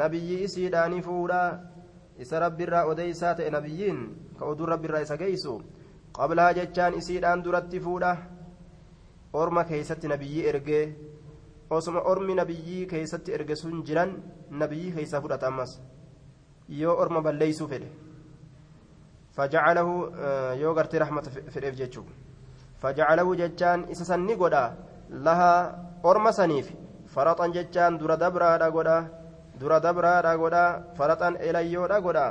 nabiyyi 0.00 0.42
isiidhaa 0.48 0.88
ni 0.88 1.02
fuudha 1.02 1.40
isa 2.26 2.40
rabbiirraa 2.44 2.84
odeysaa 2.94 3.34
ta'e 3.40 3.50
nabiyyiin 3.56 4.02
ka 4.38 4.50
oduu 4.52 4.66
rabbiirraa 4.72 5.04
isa 5.06 5.16
geessu 5.22 5.56
qablahaa 6.18 6.58
jechaan 6.60 6.98
isiidhaan 7.00 7.44
duratti 7.44 7.80
fuudha 7.86 8.12
orma 9.32 9.64
keeysatti 9.70 10.12
nabiyyii 10.14 10.46
ergee 10.52 10.84
osuma 11.70 12.00
ormi 12.12 12.34
nabiyyii 12.34 12.86
keeysatti 12.86 13.34
erge 13.38 13.56
sun 13.56 13.82
jiran 13.90 14.14
nabiyyii 14.62 14.92
keeysaa 14.98 15.20
fudhata 15.26 15.46
ammas 15.52 15.80
yoo 16.80 16.96
orma 17.02 17.20
balleeysuu 17.26 17.68
fedhe 17.72 17.88
fajacalahu 19.36 19.94
yoo 20.62 20.74
gartee 20.78 21.00
rahmata 21.04 21.30
fedheef 21.54 21.76
jechuu 21.80 22.04
fajacalahu 22.82 23.36
jechaan 23.40 23.86
isa 23.92 24.04
san 24.10 24.22
ni 24.28 24.34
godha 24.42 24.64
lahaa 25.26 25.58
orma 26.10 26.32
saniif 26.38 26.68
faraxan 27.14 27.54
jechaan 27.56 27.98
dura 28.00 28.16
dabraadha 28.22 28.68
godha 28.76 28.98
dura 29.60 29.78
dabraadha 29.86 30.32
godha 30.42 30.64
faraxan 30.98 31.34
elayyoodha 31.48 32.00
godha 32.06 32.26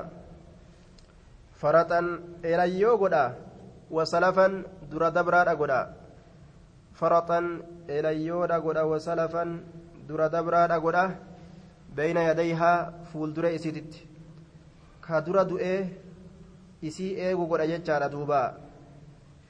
faraxan 1.62 2.05
elayyoo 2.51 2.98
godha 3.01 3.24
wasalafan 3.95 4.53
dura 4.91 5.10
dabraadha 5.17 5.53
godha 5.62 5.81
faraxan 7.00 7.45
elayyoodha 7.98 8.57
godha 8.65 8.83
wasalafan 8.91 9.50
dura 10.07 10.29
dabraadha 10.36 10.77
godha 10.86 11.03
beyna 11.98 12.21
yadayhaa 12.29 12.77
fuuldure 13.12 13.55
isiititti 13.57 14.11
ka 15.01 15.22
dura 15.25 15.43
du'ee 15.51 15.79
isii 16.81 17.15
eegu 17.25 17.48
godha 17.50 17.67
jechaadha 17.72 18.10
duuba 18.10 18.41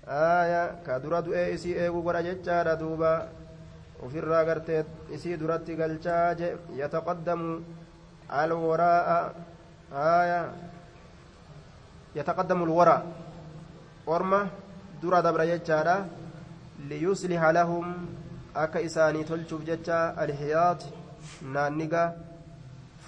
aya 0.07 0.63
ka 0.85 0.99
dura 1.03 1.21
du'ee 1.21 1.53
isii 1.55 1.75
eegu 1.83 2.01
godha 2.05 2.23
jechaadha 2.27 2.75
duuba 2.81 3.11
ofirraa 4.05 4.43
gartee 4.45 4.85
isii 5.15 5.37
duratti 5.37 5.75
galchaa 5.75 6.35
je 6.39 6.49
yataqaddamu 6.81 7.49
alwaraa'a 8.41 9.19
aya 9.91 10.39
yataqaddamu 12.15 12.65
alwaraa 12.65 13.03
orma 14.07 14.41
dura 15.01 15.21
dabra 15.21 15.45
jechaadha 15.51 15.95
liyusliha 16.89 17.53
lahum 17.53 17.85
akka 18.63 18.81
isaanii 18.87 19.23
tolchuuf 19.31 19.63
jecha 19.69 19.99
alhiyaat 20.23 20.81
naanniga 21.53 22.03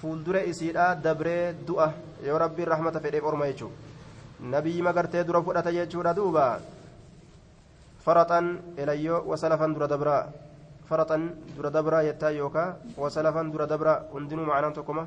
fuuldure 0.00 0.40
isiidha 0.50 0.94
dabree 0.94 1.52
du'a 1.66 1.88
yoo 2.28 2.38
rabbiin 2.44 2.68
rahmata 2.74 3.00
fedheef 3.00 3.24
orma 3.24 3.46
jechuudha 3.50 3.76
nabiyyi 4.54 4.82
magartee 4.82 5.24
dura 5.24 5.42
fudhata 5.42 5.72
jechuudha 5.72 6.14
duuba 6.14 6.46
faraxan 8.04 8.46
elayyoo 8.76 9.24
wasalafan 9.30 9.74
dura 9.74 9.88
dabraa 9.88 10.22
faraxan 10.88 11.22
dura 11.56 11.70
dabraa 11.70 12.02
jettaa 12.08 12.34
yookaan 12.40 12.76
wasalafan 13.02 13.52
dura 13.52 13.66
dabraa 13.66 14.02
hundinuu 14.12 14.46
macnaan 14.50 14.76
tokkoma 14.80 15.06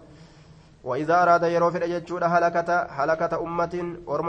وإذا 0.87 1.23
أراد 1.23 1.43
يروفد 1.43 1.83
يجود 1.83 2.23
هلكة 2.23 2.69
هلكة 2.97 3.33
أمة 3.45 3.75
أرم 4.09 4.27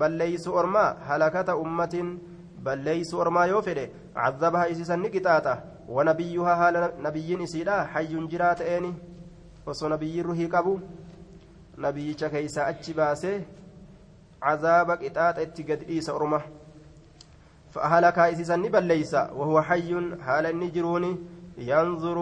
بليس 0.00 0.48
أرما 0.48 0.96
هلكة 1.08 1.48
أمة 1.62 1.94
بليس 2.66 3.14
أرما 3.14 3.44
يوفد 3.44 3.90
عذبها 4.16 4.70
إسيسا 4.70 4.96
نكتاتا 4.96 5.54
ونبيها 5.88 6.54
هال 6.62 6.76
نبي 7.02 7.44
إسيلا 7.44 7.84
حي 7.84 8.14
جرات 8.32 8.60
أني 8.62 8.94
وصو 9.66 9.88
نبي 9.88 10.22
روحي 10.22 10.46
قبو 10.46 10.78
nabiyyicha 11.77 12.29
keeysaa 12.29 12.65
achi 12.71 12.93
baasee 12.93 13.37
cazaaba 14.47 14.97
qixaaxa 15.03 15.47
itti 15.47 15.63
gad 15.69 15.87
dhiisa 15.91 16.13
orma 16.13 16.41
فأهلكا 17.71 18.31
إسيسا 18.31 18.55
نبليس 18.55 19.13
وهو 19.13 19.61
حي 19.61 19.91
حال 20.25 20.45
إني 20.45 20.67
جرون 20.75 21.05
ينظر 21.57 22.17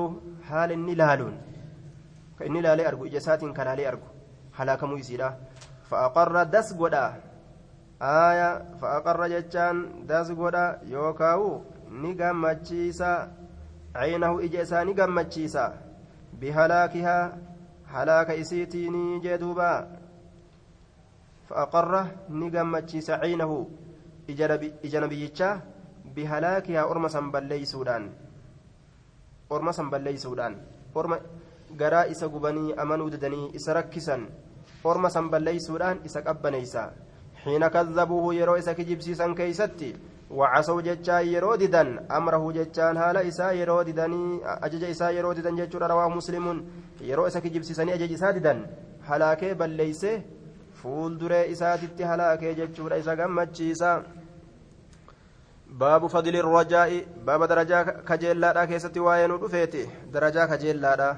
حال 0.49 0.71
إني 0.71 0.95
لالون 0.95 1.35
كإني 2.39 2.61
لالي 2.61 2.87
أرجو 2.87 3.05
إجسات 3.05 3.45
كلالي 3.45 3.87
أرجو 3.89 4.09
هلاك 4.57 4.83
مويسيرا 4.83 5.29
فأقر 5.89 6.43
دس 6.43 6.73
قدا 6.73 7.05
آية 8.01 8.49
فأقر 8.81 9.27
جتان 9.27 10.05
دس 10.09 10.31
قدا 10.31 10.79
يوكاو 10.93 11.61
نقام 11.91 12.45
عينه 13.95 14.31
إجسا 14.45 14.83
نقام 14.83 15.17
بهلاكها 16.41 17.37
halaaka 17.94 18.34
isiitiinii 18.34 19.20
jee 19.24 19.38
duuba. 19.38 19.68
Fa'aqarra 21.48 22.02
ni 22.28 22.50
gammachiisa 22.50 23.18
ciinahu. 23.22 23.58
Ija 24.28 25.00
nabiyyichaa 25.00 25.60
bihalaakihaa 26.14 26.86
orma 26.90 27.08
san 27.08 27.30
balleeysuudhaan. 27.32 28.08
Orma 29.50 29.72
san 29.72 29.90
balleeysuudhaan. 29.90 30.56
Orma 30.94 31.18
garaa 31.76 32.04
isa 32.14 32.28
gubanii 32.28 32.74
amanuu 32.76 33.10
didanii 33.10 33.50
isa 33.60 33.74
rakkisan. 33.78 34.26
Orma 34.84 35.10
san 35.10 35.30
balleeysuudhaan 35.30 36.00
isa 36.04 36.22
qabbaneeysa. 36.22 36.88
Xiina 37.44 37.70
kadhabuuhu 37.70 38.32
yeroo 38.32 38.56
isa 38.56 38.74
kijibsiisan 38.74 39.34
keeysatti 39.34 39.94
وعصوا 40.38 40.80
جتان 40.88 41.26
يرو 41.34 41.54
ددن 41.62 41.88
أمره 42.18 42.44
جتان 42.58 42.96
هالا 43.02 43.20
إساء 43.28 43.54
يرو 43.60 43.82
ددني 43.88 44.22
أجج 44.66 44.84
إساء 44.84 45.10
يرو 45.14 45.32
ددن 45.32 45.54
رواه 45.92 46.08
مسلم. 46.08 46.46
يرو 47.00 47.26
إساء 47.26 47.42
كجبسيسني 47.44 47.94
أجج 47.94 48.12
إساء 48.12 48.30
ددن 48.36 48.58
بل 49.60 49.70
ليس 49.70 50.02
فول 50.82 51.18
دري 51.18 51.52
إساء 51.52 51.76
تتي 51.76 52.04
هلاكي 52.04 52.54
جتشور 52.58 52.98
إساء 52.98 53.14
قمتشيسا 53.20 53.92
باب 55.80 56.06
فضل 56.06 56.34
الرجاء 56.36 56.90
باب 57.26 57.42
درجة 57.52 57.82
كجيل 58.08 58.40
لا 58.40 58.64
كيستي 58.64 59.00
واين 59.00 59.30
ودفيتي. 59.30 59.84
درجة 60.12 60.46
كجيل 60.50 60.80
لا 60.80 61.16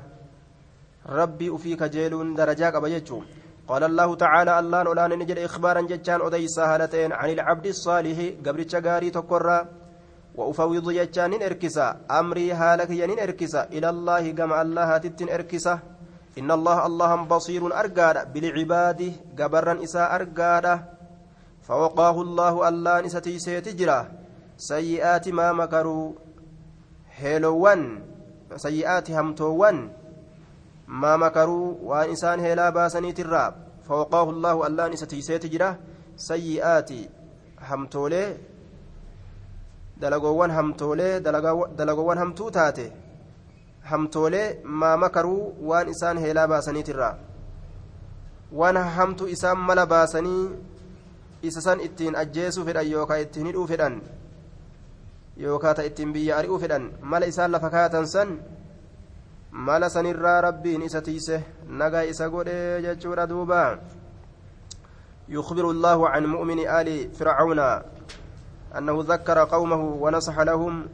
ربي 1.06 1.54
أفي 1.54 1.76
كجيلون 1.76 2.34
درجة 2.34 2.70
كبجتشو 2.70 3.20
قال 3.66 3.82
الله 3.84 4.14
تعالى 4.14 4.58
الله 4.58 4.82
نولان 4.82 5.18
نجد 5.18 5.38
إخبارا 5.38 5.80
جتان 5.90 6.20
أديسا 6.22 6.64
هالتين 6.74 7.12
عن 7.12 7.30
العبد 7.30 7.66
الصالح 7.66 8.18
قبل 8.46 8.64
تشغاري 8.64 9.10
تقرى 9.10 9.58
وأفوض 10.38 10.86
جتان 10.90 11.32
إركسا. 11.42 11.86
أمري 12.10 12.52
هالك 12.52 12.90
ين 12.90 13.18
إركسا. 13.18 13.62
إلى 13.74 13.88
الله 13.90 14.30
كما 14.38 14.62
الله 14.62 14.98
تتن 14.98 15.28
إركسا. 15.28 15.78
إن 16.38 16.50
الله 16.50 16.86
الله 16.86 17.10
بصير 17.26 17.62
أرقاد 17.80 18.32
بالعباد 18.32 19.00
قبرا 19.38 19.74
إساء 19.84 20.14
أرقاد 20.14 20.66
فوقاه 21.66 22.16
الله 22.22 22.54
الله 22.68 22.94
نستي 23.00 23.38
سيتجرى 23.38 24.00
سيئات 24.56 25.28
ما 25.28 25.52
مكروا. 25.52 26.12
هيلوان. 27.18 27.80
سيئات 28.56 29.10
همتوان. 29.10 30.05
ما 30.86 31.16
مكروا 31.16 31.74
وان 31.82 32.08
انسان 32.08 32.40
هلا 32.40 32.70
باسنيت 32.70 33.20
الراب 33.20 33.54
فوقاه 33.88 34.30
الله 34.30 34.66
الله 34.66 34.88
نستيسيت 34.88 35.46
جرا 35.46 35.76
سيئات 36.16 36.90
همتولي 37.60 38.36
dalagoowwan 40.00 40.50
hamtoolee 40.52 41.20
dalagoowwan 41.76 42.18
hamtuu 42.18 42.50
taate 42.56 42.92
hamtoolee 43.90 44.48
maa 44.80 44.96
makaruu 45.04 45.54
waan 45.68 45.88
isaan 45.88 46.18
heelaa 46.24 46.48
baasaniitirraa 46.52 47.14
waan 48.60 48.76
hamtu 48.96 49.28
isaan 49.36 49.62
mala 49.68 49.86
baasanii 49.92 50.42
isa 51.50 51.60
san 51.68 51.80
ittiin 51.86 52.18
ajjeesuu 52.22 52.64
fedhan 52.68 52.90
yookaan 52.90 53.24
ittiin 53.24 53.46
hidhuu 53.50 53.66
fedhan 53.72 53.96
yookaan 55.44 55.84
ittiin 55.88 56.12
biyya 56.12 56.36
ari'uu 56.38 56.60
fedhan 56.64 56.90
mala 57.00 57.32
isaan 57.32 57.52
lafa 57.56 57.70
kaatan 57.76 58.08
san 58.14 58.38
mala 59.56 59.88
sanirraa 59.88 60.40
rabbiin 60.40 60.84
isa 60.84 61.00
tiise 61.00 61.40
nagaa 61.64 62.04
isa 62.04 62.28
godhee 62.28 62.82
jechuudha 62.84 63.26
duuba. 63.26 63.80
يخبر 65.28 65.70
الله 65.70 66.08
عن 66.08 66.26
مؤمن 66.26 66.58
آل 66.68 67.10
فرعون 67.14 67.58
أنه 68.78 68.96
ذكر 69.08 69.38
قومه 69.44 69.82
ونصح 70.02 70.38
لهم 70.38 70.86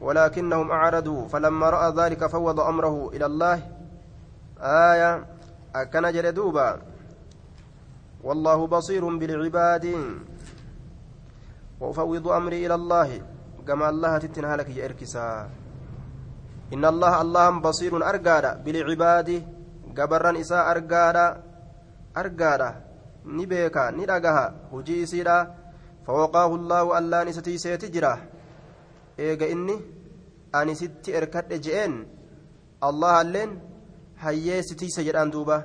ولكنهم 0.00 0.70
أعرضوا 0.70 1.28
فلما 1.28 1.70
رأى 1.70 1.94
ذلك 1.96 2.26
فوض 2.26 2.60
أمره 2.60 3.10
إلى 3.14 3.26
الله 3.26 3.62
آية 4.60 5.26
أكن 5.74 6.12
جلدوبا 6.12 6.82
والله 8.24 8.66
بصير 8.66 9.16
بالعباد 9.18 9.86
وأفوض 11.80 12.28
أمري 12.28 12.66
إلى 12.66 12.74
الله 12.74 13.22
كما 13.66 13.88
الله 13.88 14.18
تتنها 14.18 14.56
لك 14.56 14.68
يا 14.68 14.84
إركسا 14.84 15.50
إن 16.74 16.84
الله 16.84 17.12
اللهم 17.24 17.56
بصير 17.60 17.92
أرقادا 17.96 18.52
بالعباد 18.64 19.28
قبرا 19.98 20.30
إساء 20.40 20.64
أرقادا 20.70 21.26
أرقادا 22.16 22.70
نبيكا 23.24 23.84
ندقها 23.96 24.46
هجي 24.72 25.06
سيدا 25.06 25.38
فوقاه 26.06 26.50
الله 26.54 26.84
ألا 26.98 27.18
نستي 27.24 27.58
سيتجرا. 27.58 28.14
إيقا 29.20 29.46
إني 29.52 29.76
أني 30.54 30.74
ستي 30.80 31.10
إركاد 31.18 31.52
جئين 31.60 31.92
الله 32.88 33.14
اللين 33.20 33.50
si 34.18 34.74
tiise 34.74 35.04
jedhaan 35.06 35.30
duuba 35.30 35.62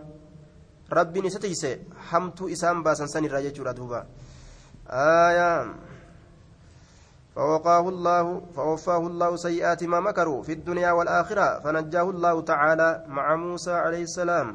rabbiin 0.89 1.25
isa 1.25 1.39
tiise 1.39 1.81
hamtuu 2.09 2.49
isaan 2.49 2.83
baasan 2.83 3.07
san 3.07 3.25
irraa 3.25 3.41
jechuudha 3.41 3.73
duuba 3.73 4.05
aayaa 4.85 5.73
فوقاه 7.35 7.89
الله 7.89 8.41
فوفاه 8.55 9.03
الله 9.07 9.35
سيئات 9.35 9.83
ما 9.83 9.99
مكروا 9.99 10.43
في 10.43 10.53
الدنيا 10.53 10.91
والآخرة. 10.91 11.59
فنجاه 11.59 12.09
الله 12.09 12.41
تعالى 12.41 12.89
مع 13.07 13.35
موسى 13.35 13.71
عليه 13.71 14.03
السلام. 14.09 14.47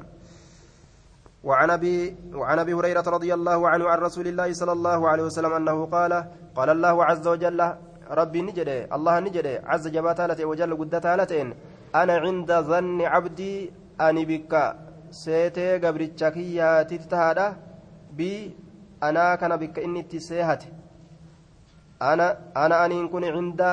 وعن 1.45 1.71
ابي 1.71 2.17
وعن 2.35 2.59
أبي 2.59 2.73
هريرة 2.75 3.07
رضي 3.07 3.35
الله 3.35 3.69
عنه 3.69 3.85
عن 3.89 3.99
رسول 3.99 4.27
الله 4.29 4.53
صلى 4.53 4.73
الله 4.73 5.09
عليه 5.09 5.23
وسلم 5.23 5.53
أنه 5.53 5.87
قال 5.87 6.13
قال 6.57 6.69
الله 6.71 7.05
عز 7.05 7.27
وجل 7.27 7.61
ربي 8.11 8.43
نجده 8.43 8.95
الله 8.97 9.15
نجده 9.21 9.63
عز 9.67 9.89
جبات 9.89 10.41
وجل 10.41 10.71
قدت 10.77 11.07
أنا 11.95 12.15
عند 12.25 12.51
ظن 12.53 13.01
عبدي 13.03 13.71
bikka 13.99 14.77
seetee 15.11 15.79
gabricha 15.83 16.31
kiyyaatitti 16.31 17.09
tahaadha 17.09 17.57
bi 18.17 18.55
anaa 19.01 19.37
kana 19.37 19.59
bikka 19.59 19.83
inni 19.83 20.01
itti 20.05 20.21
seehate 20.21 20.71
ana 22.01 22.27
ana 22.55 22.81
aniin 22.85 23.09
kun 23.13 23.25
cinda 23.37 23.71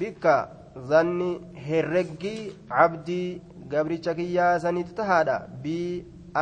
bikka 0.00 0.34
zanni 0.88 1.30
herreggii 1.66 2.52
cabdii 2.68 3.42
gabricha 3.72 4.14
kiyyaa 4.18 4.58
sanitti 4.64 4.94
tahaadha 5.00 5.36
bi 5.62 5.76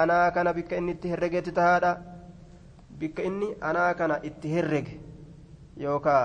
anaa 0.01 0.31
kana 0.35 0.53
bikka 0.59 0.77
inni 0.81 0.93
itti 0.97 1.09
herregeetti 1.13 1.53
tahaadha 1.59 1.93
bikka 3.01 3.23
inni 3.29 3.49
anaa 3.71 3.95
kana 4.01 4.17
itti 4.31 4.49
herrege 4.55 4.95
yookaa 5.85 6.25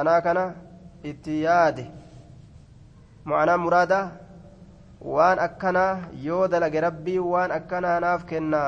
anaa 0.00 0.20
kana 0.26 0.44
itti 1.10 1.42
yaade 1.46 1.84
ma'anaa 3.30 3.58
muraadaa 3.64 4.04
waan 5.14 5.38
akkanaa 5.46 5.92
yoo 6.26 6.44
dalage 6.52 6.80
rabbiin 6.86 7.24
waan 7.32 7.50
akkanaa 7.58 7.98
naaf 8.04 8.24
kenna 8.30 8.60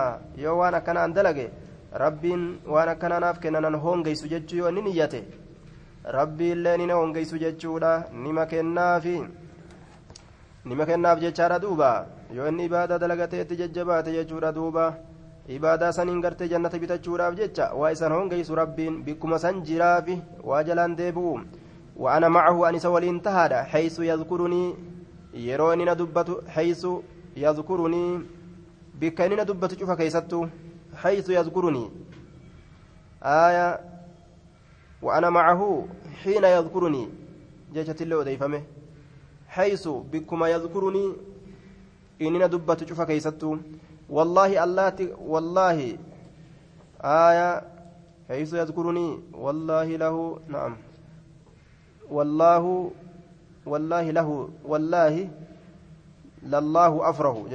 yoo 0.44 0.57
waan 0.61 0.75
akkanaan 0.81 1.14
dalage 1.18 1.46
rabbiin 2.03 2.43
waan 2.75 2.89
akkanaa 2.93 3.21
naaf 3.25 3.39
kenna 3.43 3.61
nan 3.65 3.77
hongeysu 3.85 4.29
jechuu 4.33 4.59
yoo 4.61 4.69
inni 4.73 4.83
niyyate 4.87 5.21
rabbiillee 6.17 6.77
nina 6.83 6.95
hongeysu 7.01 7.39
jechuudha 7.45 7.93
nima 8.25 8.47
kennaafi 8.53 9.17
nima 10.65 10.87
kennaaf 10.91 11.21
jechaadha 11.25 11.59
duuba 11.67 11.91
yoo 12.39 12.49
inni 12.49 12.65
ibaadaa 12.71 12.99
dalagateetti 13.05 13.57
jajjabaate 13.61 14.13
jechuudha 14.17 14.53
duuba 14.59 14.85
ibaadaa 15.59 15.93
saniin 15.99 16.21
gartee 16.25 16.49
jannata 16.55 16.79
bitachuudhaaf 16.79 17.35
jecha 17.43 17.71
waa 17.83 17.93
isan 17.99 18.13
hongeysu 18.19 18.55
rabbiin 18.63 19.03
bikkuma 19.05 19.39
san 19.39 19.63
jiraafi 19.71 20.21
waa 20.51 20.63
jalaan 20.71 20.97
deebi'u 21.03 21.39
وأنا 21.97 22.29
معه 22.29 22.69
أنس 22.69 22.87
ولين 22.87 23.23
تهادا 23.23 23.63
حيث 23.63 23.99
يذكرني 24.01 24.75
yeroo 25.37 25.73
inni 25.73 25.85
na 25.85 25.95
dubbatu 25.95 26.43
haysu 26.55 27.05
yadkurunii 27.37 28.21
bikka 29.01 29.27
inni 29.27 29.37
haysu 31.03 31.33
yadkurunii 31.33 31.91
aya 33.21 33.81
وأنا 35.03 35.31
معه 35.31 35.87
حين 36.25 36.45
يذكرني. 36.45 37.09
جيشة 37.75 37.97
اللي 38.01 38.21
أديفمه 38.21 38.63
حيث 39.49 39.89
بكما 39.89 40.49
يذكرني 40.49 41.13
إننا 42.23 42.47
دبت 42.47 42.89
شوف 42.89 43.01
كيستو. 43.01 43.57
والله 44.11 44.65
الله 44.65 45.17
والله 45.21 45.99
آية 47.01 47.63
حيث 48.29 48.55
يذكرني 48.55 49.21
والله 49.33 49.85
له 49.97 50.41
نعم. 50.49 50.77
والله 52.11 52.91
والله 53.67 54.11
له 54.11 54.49
والله 54.65 55.29
لله 56.43 57.11
أفره 57.11 57.47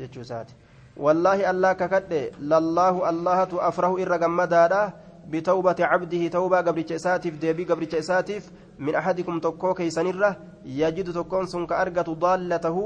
جتشوسات 0.00 0.48
والله 0.96 1.50
الله 1.50 1.72
ككد 1.72 2.12
لله 2.40 2.94
الله 3.10 3.38
أفره 3.68 3.92
إر 4.02 4.12
جمدادا 4.16 4.82
بتوبة 5.30 5.78
عبده 5.80 6.22
توبة 6.28 6.58
قبل 6.66 6.82
جساتف 6.90 7.34
ديبي 7.42 7.64
قبل 7.64 7.88
جساتف 7.88 8.42
من 8.78 8.94
أحدكم 8.94 9.40
تكو 9.40 9.74
كيسنرة 9.74 10.30
يجد 10.64 11.08
تكون 11.12 11.46
سنك 11.46 11.72
أرقة 11.72 12.08
ضالته 12.24 12.76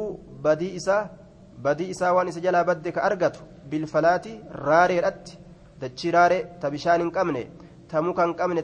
بديئسة 0.45 0.99
بديئسة 1.64 2.12
وانس 2.12 2.38
جلا 2.38 2.62
بدك 2.62 2.99
أرقة 2.99 3.33
بالفلات 3.71 4.27
راري 4.53 5.01
رت 5.01 5.27
دتشي 5.81 6.11
راري 6.11 6.38
تبشان 6.62 7.11
قمني 7.11 7.45
تموكا 7.88 8.25
قمني 8.40 8.62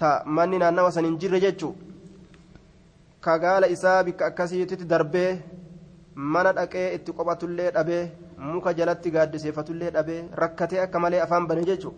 تا 0.00 0.24
naannawa 0.24 0.92
san 0.92 1.04
hin 1.04 1.16
jirre 1.20 1.38
jechuu 1.44 1.74
ka 3.24 3.38
gaala 3.38 3.68
isaa 3.74 4.02
bikka 4.04 4.26
akkasiitti 4.30 4.86
darbee 4.92 5.30
mana 6.14 6.52
dhaqee 6.52 6.94
itti 6.94 7.12
qophatullee 7.12 7.70
dhabee 7.74 8.02
muka 8.38 8.72
jalatti 8.74 9.10
gaaddiseeffatullee 9.10 9.90
dhabee 9.96 10.20
rakkatee 10.42 10.80
akka 10.84 10.98
malee 10.98 11.20
afaan 11.20 11.46
bane 11.46 11.64
jechuu 11.70 11.94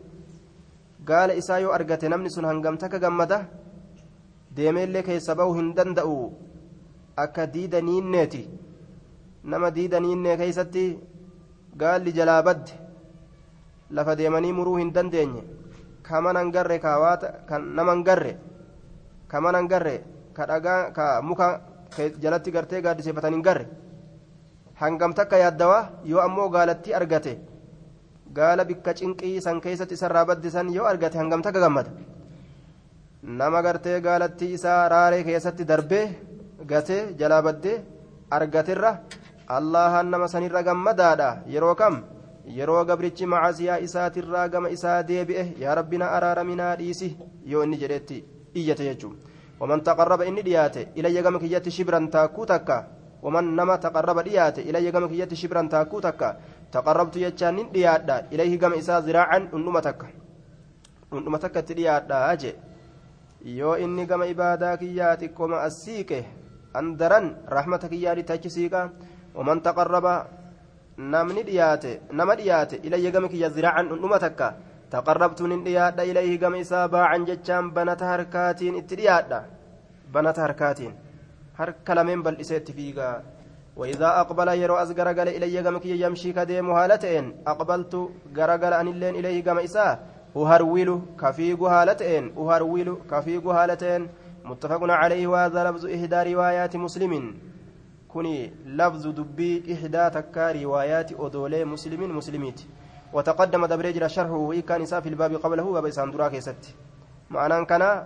gaala 1.05 1.35
isaa 1.35 1.59
yoo 1.61 1.73
argate 1.73 2.09
namni 2.09 2.31
sun 2.31 2.45
hangamta 2.45 2.87
akka 2.87 2.99
gammada 2.99 3.41
deemeellee 4.57 5.03
keessa 5.03 5.35
bahuu 5.35 5.55
hin 5.55 5.73
danda'u. 5.77 6.33
Akka 7.17 7.47
diida 7.55 7.81
niinneeti. 7.81 8.49
Nama 9.45 9.71
diida 9.75 10.01
niinnee 10.01 10.37
keessatti 10.37 10.85
gaalli 11.77 12.13
jalaa 12.13 12.43
badde. 12.43 12.73
Lafa 13.91 14.17
deemanii 14.17 14.53
muruu 14.53 14.77
hin 14.77 14.93
dandeenye. 14.95 15.43
kaman 16.03 16.37
hangarre 16.37 16.79
kaawaata 16.83 17.47
kan 17.49 17.63
nama 17.75 17.93
hangarre 17.95 18.37
kaman 19.31 19.55
hangarre 19.55 19.95
ka 20.35 20.47
dhagaa 20.51 20.91
ka 20.93 21.23
muka 21.23 21.49
jalatti 22.21 22.51
gartee 22.51 22.83
gaaddiseeffatan 22.83 23.35
hin 23.35 23.43
garre 23.43 23.67
hangam 24.83 25.13
takka 25.19 25.37
yaaddawaa 25.45 25.83
yoo 26.11 26.21
ammoo 26.27 26.49
gaalatti 26.55 26.95
argate 26.99 27.33
gaala 28.37 28.65
bikka 28.71 28.95
cinqii 29.01 29.41
san 29.47 29.61
keessatti 29.65 29.95
isarraa 29.99 30.25
baddisan 30.31 30.69
yoo 30.77 30.87
argate 30.93 31.19
hangam 31.21 31.43
takka 31.43 31.61
gammada. 31.61 31.91
Nama 33.23 33.63
gartee 33.63 34.01
gaalatti 34.01 34.53
isaa 34.59 34.89
raaree 34.93 35.23
keessatti 35.25 35.65
darbee 35.65 36.05
gatee 36.71 37.03
jalaa 37.19 37.43
baddee 37.43 37.77
argatirra 38.31 38.91
allahan 39.57 40.11
nama 40.11 40.29
sanirra 40.29 40.63
gammadaadha. 40.63 41.29
Yeroo 41.47 41.75
kam? 41.75 42.03
Yeroo 42.57 42.85
gabrichi 42.85 43.27
macasiyaa 43.27 43.79
isaatirraa 43.87 44.49
gama 44.49 44.69
isaa 44.77 45.03
deebi'e 45.11 45.45
yaa 45.61 45.75
rabbina 45.75 46.11
araaraminaa 46.17 46.77
dhiisi! 46.81 47.17
yoo 47.47 47.63
inni 47.65 47.77
jedhetti 47.83 48.25
iyyate 48.55 48.85
jechuun. 48.89 49.15
Waman 49.61 49.81
taqarraba 49.87 50.25
inni 50.27 50.43
dhiyaate 50.43 50.89
ilayya 50.95 51.23
gama 51.23 51.39
kiyyatti 51.39 51.71
shibran 51.71 52.09
taakkuu 52.11 52.47
takka 52.47 52.85
waman 53.23 53.55
nama 53.55 53.79
taqarraba 53.79 54.23
dhiyaate 54.27 54.63
ilayya 54.67 54.91
gama 54.93 55.09
kiyyatti 55.09 55.37
shibran 55.37 55.69
taakkuu 55.69 56.01
takka 56.01 56.37
taqarrabtu 56.75 57.19
jechaan 57.23 57.55
nin 57.57 57.69
dhiyaadha 57.75 58.17
ilayhi 58.35 58.59
gama 58.59 58.77
isaa 58.77 59.01
ziraacan 59.07 59.49
dhundhuma 59.53 59.83
takka 59.83 60.07
dhundhuma 61.11 61.39
takka 61.39 61.61
itti 61.63 61.75
dhiyaadha 61.81 62.37
je 62.43 62.53
yoo 63.59 63.77
inni 63.85 64.07
gama 64.07 64.27
ibaadaa 64.27 64.77
kiyyaa 64.77 65.17
xiqqooma 65.23 65.63
as 65.67 65.79
siiqe 65.85 66.25
andaran 66.75 67.27
rahmata 67.57 67.89
kiyyaadhitti 67.89 68.33
achi 68.33 68.51
siiqa 68.51 68.91
waman 69.35 69.61
taqarraba 69.63 70.15
namni 70.99 71.43
dhiyaate 71.49 72.01
nama 72.13 72.35
dhiyaate 72.37 72.77
ilayya 72.83 73.11
gama 73.11 73.29
kiyya 73.29 73.51
ziraacan 73.51 73.89
dhundhuma 73.89 74.19
takka 74.19 74.49
taqarrabtu 74.91 75.47
nin 75.49 75.65
dhiyaadha 75.65 76.05
ilayhi 76.11 76.39
gama 76.39 76.59
isaa 76.59 76.89
baacan 76.89 77.27
jechaan 77.31 77.71
banata 77.71 78.07
harkaatiin 78.13 78.77
itti 78.83 78.97
dhiyaadha 79.01 79.41
banata 80.13 80.43
harkaatiin 80.47 80.93
harka 81.59 81.95
lameen 81.95 82.23
bal'isee 82.23 82.57
itti 82.63 82.73
fiigaa. 82.73 83.23
وإذا 83.77 84.21
أقبل 84.21 84.49
يرو 84.49 84.77
أز 84.77 84.93
غرغل 84.93 85.29
إلي 85.29 85.61
غم 85.61 85.79
كي 85.79 86.01
يمشي 86.01 86.33
كديم 86.33 86.71
هالتين 86.71 87.35
أقبلت 87.47 87.95
غرغل 88.37 88.73
أن 88.73 88.89
اللين 88.89 89.15
إليه 89.15 89.45
غم 89.45 89.59
إسا 89.59 89.99
أهرول 90.37 91.01
كفيق 91.21 91.63
هالتين 91.63 92.37
أهرول 92.37 92.99
كفيق 93.11 93.47
هالتين 93.47 94.09
متفق 94.45 94.81
عليه 94.83 95.27
وهذا 95.27 95.71
لفظ 95.71 95.87
إحدى 95.87 96.35
روايات 96.35 96.77
مسلم. 96.77 97.35
كوني 98.09 98.53
لفظ 98.67 99.07
دبي 99.07 99.73
إحدى 99.73 100.11
تكا 100.11 100.53
روايات 100.53 101.13
أدولي 101.13 101.65
مسلم 101.65 102.17
مسلميت. 102.17 102.61
وتقدم 103.13 103.67
دبريجر 103.67 104.09
شرحه 104.09 104.37
وإن 104.37 104.85
في 104.85 105.09
الباب 105.09 105.33
قبله 105.35 105.65
وبيسان 105.65 106.11
دراك 106.11 106.35
يست 106.35 106.75
معنى 107.31 107.65
كان 107.65 108.05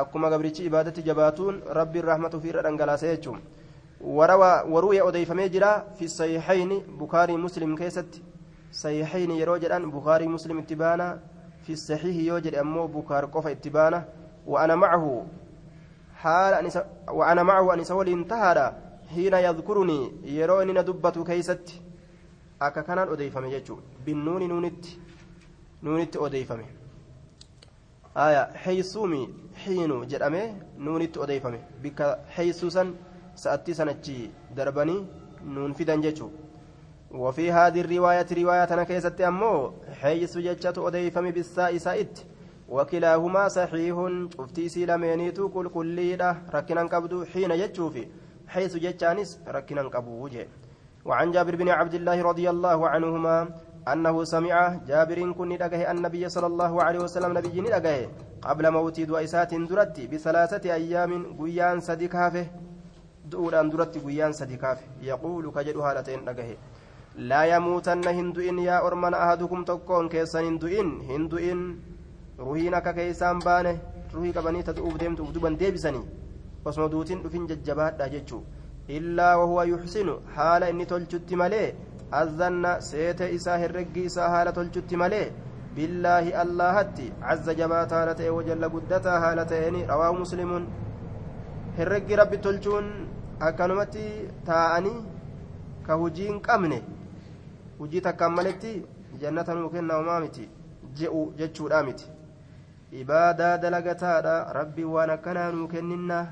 أكما 0.00 0.28
قبرتي 0.32 0.66
إبادة 0.66 1.02
جباتون 1.02 1.54
ربي 1.78 1.98
الرحمة 2.00 2.28
في 2.42 2.50
رنقلا 2.50 2.96
سيجم 2.96 3.36
وروى 4.00 4.52
وروي 4.72 5.08
أديفمي 5.08 5.48
جرا 5.48 5.72
في 5.98 6.04
الصحيحين 6.04 6.70
بخاري 7.00 7.36
مسلم 7.36 7.76
كيست 7.76 8.10
صحيحين 8.72 9.30
يروجل 9.30 9.72
بخاري 9.90 10.26
مسلم 10.26 10.58
اتبانا 10.58 11.08
في 11.64 11.72
الصحيح 11.72 12.16
يوجد 12.16 12.54
أمو 12.54 12.86
بكار 12.86 13.24
قف 13.24 13.46
اتبانة 13.46 14.04
وأنا 14.46 14.74
معه 14.74 15.26
حال 16.16 16.54
أن 16.54 16.66
وأنا 17.08 17.42
معه 17.42 17.74
أن 17.74 17.84
سولي 17.84 18.12
انتهى 18.12 18.72
حين 19.14 19.34
يذكرني 19.34 20.12
يروني 20.24 20.72
ندبة 20.72 21.24
كيست 21.24 21.66
أكا 22.62 22.80
كان 22.80 22.98
أديفم 22.98 23.44
يجو 23.44 23.76
بالنون 24.06 24.42
نونت 24.48 24.84
نونت 25.82 26.16
أديفم 26.16 26.60
آية 28.16 28.44
حيثومي 28.62 29.28
حينو 29.64 30.04
جرأمي 30.04 30.44
نونت 30.78 31.18
أديفم 31.18 31.54
بك 31.82 32.18
حيثوسا 32.34 32.94
سأتي 33.34 33.74
سنتي 33.74 34.30
دربني 34.56 35.06
نون 35.44 35.72
فدان 35.72 36.00
جيتشو 36.00 36.28
وفي 37.10 37.52
هذه 37.52 37.80
الرواية 37.80 38.26
رواية 38.32 38.64
أنا 38.74 38.84
كيست 38.84 39.20
أمو 39.20 39.72
حيث 40.00 40.38
جتشت 40.38 40.78
أديفم 40.78 41.30
بالساء 41.30 41.76
سائت 41.76 42.18
وكلاهما 42.68 43.48
صحيح 43.48 43.96
شفتي 44.36 44.68
سيلمينيتو 44.68 45.48
كل 45.48 45.68
كليدة 45.68 46.36
ركنا 46.54 46.82
قبدو 46.82 47.24
حين 47.24 47.50
جتشوفي 47.60 48.06
حيث 48.48 48.76
جتشانس 48.76 49.40
ركنا 49.48 49.82
قبو 49.82 50.28
وعن 51.04 51.30
جابر 51.30 51.56
بن 51.56 51.68
عبد 51.68 51.94
الله 51.94 52.22
رضي 52.22 52.50
الله 52.50 52.88
عنهما 52.88 53.48
أنه 53.92 54.24
سمع 54.24 54.56
جابر 54.88 55.18
كن 55.38 55.56
دقه 55.62 55.82
النبي 55.90 56.28
صلى 56.28 56.46
الله 56.46 56.72
عليه 56.82 57.00
وسلم 57.06 57.30
نبي 57.38 57.60
دقه 57.60 58.08
قبل 58.42 58.64
موت 58.70 59.00
دويسات 59.00 59.54
درت 59.54 59.96
بثلاثة 60.10 60.64
أيام 60.74 61.12
قيان 61.38 61.80
صديقافه 61.80 62.46
دؤودhaan 63.30 63.70
duratti 63.70 64.00
guyyaan 64.02 64.34
sadi 64.38 64.56
kaafe 64.62 64.84
yaquulu 65.02 65.52
ka 65.54 65.64
jedhu 65.66 65.82
haala 65.86 66.02
ta'een 66.06 66.22
dhagahe 66.28 66.54
laa 67.30 67.44
yamuutanna 67.52 68.12
hin 68.18 68.28
du'in 68.36 68.58
yaa 68.64 68.82
ormana 68.88 69.22
ahadukum 69.24 69.64
tokkoon 69.70 70.10
keessan 70.12 70.46
hin 70.48 70.58
du'in 70.64 70.92
hin 71.08 71.24
du'in 71.32 71.64
ruhiin 72.48 72.76
akka 72.80 72.92
keeysaan 72.98 73.42
baane 73.46 73.72
ruhii 74.14 74.32
qabanii 74.36 74.62
ta 74.68 74.76
du'uuf 74.78 75.00
deemtu 75.02 75.26
uf 75.26 75.32
duban 75.38 75.58
deebisanii 75.62 76.04
osuma 76.70 76.88
duutiin 76.94 77.24
dhufin 77.24 77.48
jajjabaadha 77.52 78.08
jechuu 78.14 78.42
illaa 78.98 79.32
wahuwa 79.42 79.66
yuxsinu 79.72 80.16
haala 80.38 80.70
inni 80.74 80.86
tolchutti 80.92 81.40
malee 81.42 81.66
azanna 82.10 82.80
seete 82.80 83.30
isaa 83.34 83.58
herreggi 83.64 84.04
isaa 84.10 84.28
haala 84.34 84.52
tolchutti 84.52 84.96
malee 84.96 85.26
billaahi 85.76 86.32
allahatti 86.44 87.12
cazza 87.20 87.54
jabaata 87.54 87.96
haala 88.00 88.14
ta'e 88.14 88.30
wajalla 88.38 88.68
guddataa 88.74 89.20
haala 89.26 89.44
ta'eni 89.52 89.86
rawaahu 89.92 90.22
muslimuun 90.24 90.66
herreggi 91.78 92.16
rabbi 92.16 92.38
tolchuun 92.48 92.86
akkanumatti 93.48 94.04
taa'anii 94.46 94.98
ka 95.86 95.94
hujii 95.94 96.28
hin 96.28 96.40
qabne. 96.40 96.82
Hujii 97.78 98.00
takkaan 98.00 98.32
maletti 98.32 98.70
jannata 99.20 99.54
nuu 99.54 99.70
kenna 99.70 99.98
homaa 100.00 100.20
miti 100.20 100.48
je'u 101.00 101.32
jechuudha 101.38 101.82
miti. 101.88 102.06
Ibaadaa 103.00 103.58
dalagataadha 103.58 104.52
rabbi 104.58 104.84
waan 104.84 105.10
akkanaa 105.10 105.50
nuu 105.52 105.68
kenninna. 105.68 106.26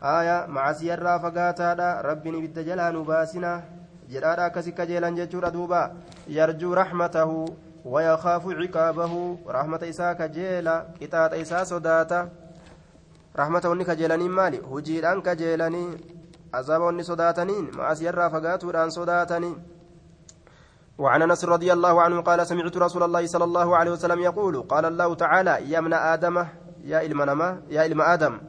Aya 0.00 0.36
macasiyarraa 0.48 1.18
fagaataadha 1.18 2.02
rabbiin 2.02 2.38
ibidda 2.38 2.62
jalaa 2.62 2.90
nu 2.92 3.04
baasina 3.04 3.52
jedhaadha 4.08 4.44
akkasi 4.46 4.72
kajeelan 4.72 5.16
jechuudha 5.16 5.50
duuba 5.50 5.90
yarjuu 6.28 6.74
raxmatahu 6.74 7.46
wayakaafu 7.84 8.54
ciqaabahu 8.54 9.38
rahmata 9.58 9.86
isaa 9.86 10.14
kajeela 10.14 10.74
qixaaxa 10.98 11.36
isaa 11.36 11.64
sodaata 11.64 12.28
rahmata 13.34 13.68
wanni 13.68 13.84
kajeelaniin 13.84 14.36
maali 14.40 14.58
hujiidhaan 14.58 15.22
kajeelanii 15.22 15.88
azaaba 16.52 16.84
wanni 16.84 17.04
sodaataniin 17.04 17.70
macasiyarraa 17.78 18.30
fagaatuudhaan 18.30 18.90
sodaatanii 18.90 19.56
وعن 20.98 21.22
انس 21.22 21.44
رضي 21.44 21.72
الله 21.72 22.02
عنه 22.02 22.20
قال 22.20 22.46
سمعت 22.46 22.76
رسول 22.76 23.02
الله 23.02 23.26
صلى 23.26 23.44
الله 23.44 23.76
عليه 23.76 23.90
وسلم 23.90 24.20
يقول 24.20 24.62
قال 24.62 24.84
الله 24.84 25.14
تعالى 25.14 25.70
يا 25.70 25.78
ابن 25.78 25.92
آدم 25.92 26.46
يا 26.84 26.98
علم 26.98 27.20
يا 27.68 27.80
علم 27.80 28.00
آدم 28.00 28.40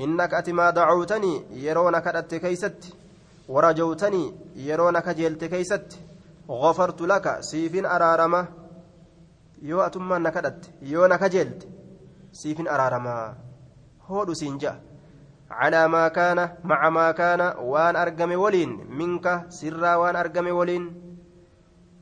انك 0.00 0.34
اتما 0.34 0.70
دعوتني 0.70 1.44
يرونك 1.64 2.06
ورجوتني 3.48 4.34
يرونك 4.56 5.08
جلت 5.08 5.44
كيست 5.44 5.98
غفرت 6.50 7.00
لك 7.00 7.26
سيف 7.40 7.74
ارارمه 7.86 8.48
يو 9.62 9.80
اتما 9.80 10.18
نكدت 10.18 10.70
يو 10.82 11.06
نكجلت 11.06 11.68
سيف 12.32 12.58
ارارمه 12.60 13.34
هود 14.06 14.32
سينجا 14.32 14.80
على 15.50 15.88
ما 15.88 16.08
كان 16.08 16.38
مع 16.64 16.90
ما 16.90 17.12
كان 17.12 17.40
وان 17.40 17.96
ارقم 17.96 18.32
ولين 18.32 18.70
منك 18.98 19.26
سرا 19.48 19.94
وان 19.94 20.16
ارقم 20.16 20.46
ولين 20.46 21.04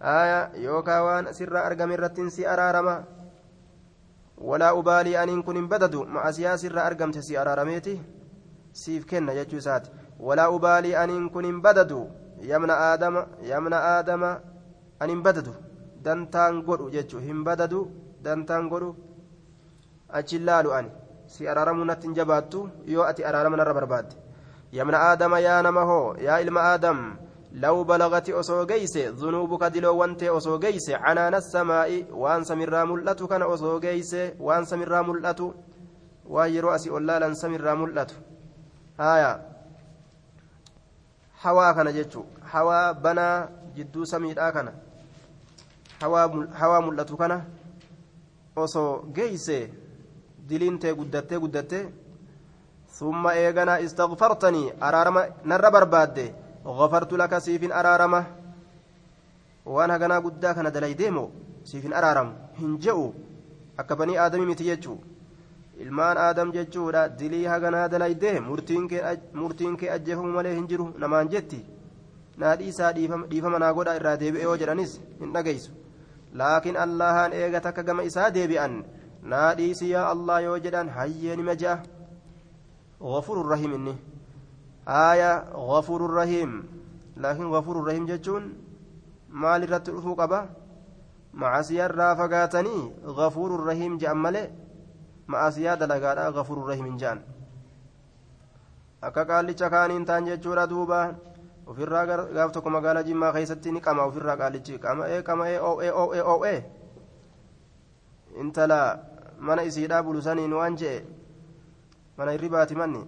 yookaa 0.03 1.03
waan 1.07 1.35
sirraa 1.35 1.65
argame 1.65 1.95
irrattiin 1.95 2.31
si 2.31 2.47
araarama 2.47 2.95
walaa 4.49 4.73
ubaalii 4.75 5.17
aniin 5.17 5.43
kun 5.45 5.57
hin 5.57 5.69
badadu 5.69 6.05
ma'asiyaa 6.17 6.57
sirraa 6.59 6.87
argamte 6.91 7.23
si 7.23 7.37
araarameeti 7.37 8.01
siif 8.73 9.07
kenna 9.07 9.35
jechuu 9.35 9.59
isaati 9.59 9.91
walaa 10.27 10.51
ubaalii 10.57 10.95
aniin 11.03 11.31
kun 11.35 11.45
hin 11.51 11.61
badadu 11.67 12.01
yamna 12.51 12.75
aadama 12.89 13.23
yamna 13.51 13.79
aadama 13.93 14.31
an 15.01 15.11
hin 15.15 15.23
badadu 15.27 15.55
dantaan 16.05 16.63
godhu 16.69 16.91
jechuu 16.97 17.25
hin 17.29 17.45
badadu 17.49 17.81
dantaan 18.25 18.69
godhu 18.73 18.91
achin 20.21 20.45
laalu 20.51 20.75
ani 20.79 20.91
si 21.35 21.49
araaramuu 21.55 21.89
natti 21.91 22.07
hin 22.09 22.17
jabaattu 22.21 22.69
yoo 22.95 23.05
ati 23.11 23.27
araarama 23.31 23.61
narra 23.63 23.75
barbaadde 23.81 24.17
yamna 24.79 25.05
aadama 25.09 25.45
yaa 25.49 25.61
nama 25.69 25.85
hoo 25.91 26.07
yaa 26.29 26.41
ilma 26.47 26.71
aadam 26.71 27.05
لو 27.55 27.85
بلغت 27.85 28.31
أسو 28.31 28.65
جيس 28.65 28.97
ذنوبك 28.97 29.63
دلو 29.65 29.97
وانت 30.01 30.23
أسو 30.23 30.59
جيس 30.59 30.91
عنان 30.91 31.35
السماء 31.35 32.05
وان 32.13 32.45
سمر 32.45 32.85
ملأت 32.85 33.23
كان 33.23 33.43
أسو 33.43 33.81
جيس 33.81 34.17
وان 34.41 34.65
سمر 34.65 35.03
ملأت 35.03 35.41
وهي 36.35 36.61
رأسي 36.61 36.91
أولا 36.91 37.35
سمر 37.35 37.75
ملأت 37.75 38.13
آية 39.01 39.33
حوا 39.33 39.52
كان 41.43 41.89
جتشو 41.97 42.23
حوا 42.53 42.93
بنا 42.93 43.27
جدو 43.77 44.05
سمير 44.05 44.39
كان 44.55 44.69
حوا 46.03 46.23
حوا 46.55 46.79
ملأت 46.81 47.13
كان 47.21 47.33
أسو 48.59 48.85
جيس 49.17 49.49
دلينتي 50.49 50.91
قدتي 50.99 51.37
قدتي 51.37 51.81
ثم 52.99 53.27
إيغنا 53.27 53.85
استغفرتني 53.85 54.63
أرارما 54.83 55.23
نر 55.45 55.65
بربادي 55.75 56.27
غفرت 56.67 57.13
لك 57.13 57.39
سيف 57.39 57.63
أرارمة 57.73 58.23
وأنا 59.67 59.97
هجنا 59.97 60.19
قداك 60.19 60.59
أنا 60.59 60.69
دلي 60.69 60.95
ديمو 60.95 61.31
سيف 61.65 61.85
أرارم 61.99 62.29
هنجئو 62.61 63.13
أكبني 63.81 64.15
آدمي 64.27 64.47
متيجو 64.47 64.97
ilmaan 65.85 66.21
aadam 66.25 66.53
jechuudha 66.57 67.05
dilii 67.21 67.45
haganaa 67.53 67.87
dalayde 67.95 68.33
murtiin 68.49 69.77
kee 69.81 69.91
ajjeefamu 69.97 70.33
malee 70.37 70.55
hin 70.57 70.67
jiru 70.73 70.89
namaan 71.05 71.31
jetti 71.37 71.61
naadhii 72.45 72.69
isaa 72.75 72.93
dhiifama 72.99 73.63
naa 73.65 73.73
godha 73.79 73.97
irraa 74.01 74.17
deebi'e 74.25 74.45
yoo 74.49 74.57
jedhanis 74.65 74.95
hin 75.23 75.33
dhageysu 75.39 75.73
laakiin 76.43 76.83
allahaan 76.85 77.39
eega 77.41 77.65
takka 77.67 77.87
gama 77.91 78.07
isaa 78.11 78.31
deebi'an 78.39 78.79
naadhiisi 79.35 79.91
yaa 79.95 80.07
allah 80.15 80.39
yoo 80.49 80.59
jedhan 80.69 80.95
hayyee 81.01 81.37
nima 81.43 81.59
je'a 81.65 81.77
غفور 83.03 83.47
رحيم 83.53 83.73
inni 83.75 83.95
آية 84.89 85.45
غفور 85.55 86.15
رحيم 86.15 86.51
لكن 87.17 87.45
غفور 87.45 87.87
رحيم 87.87 88.07
جتون 88.07 88.55
qaba 90.19 90.41
macasiyarraa 91.33 92.17
fagaatanii 92.17 92.93
gafuurun 93.17 93.67
rahiim 93.67 93.99
je'an 93.99 94.19
malee 94.25 94.51
macasiyaa 95.27 95.77
dalagaadha 95.77 96.31
gafuurun 96.39 96.69
rahiim 96.71 96.87
hin 96.91 96.99
je'an 97.05 97.21
akka 99.09 99.25
qaallicha 99.31 99.71
kaaniin 99.71 100.05
taan 100.11 100.27
jechuudha 100.31 100.67
duuba 100.75 101.01
ofirraa 101.67 102.05
gaaf 102.37 102.53
tokko 102.53 102.71
magaalaa 102.77 103.03
jimmaa 103.09 103.33
keessatti 103.39 103.73
ni 103.73 103.81
qama 103.81 104.05
ofirraa 104.11 104.37
qaallichi 104.43 104.79
qama'ee 104.85 105.23
qama'ee 105.29 105.59
oo'ee 105.71 105.91
oo'ee 106.03 106.23
oo'ee 106.35 106.59
intala 108.45 108.79
mana 109.39 109.63
isiidhaa 109.71 110.03
bulusaniin 110.03 110.53
waan 110.59 110.77
je'e 110.83 110.99
mana 112.19 112.31
hirribaati 112.37 112.75
manni 112.83 113.03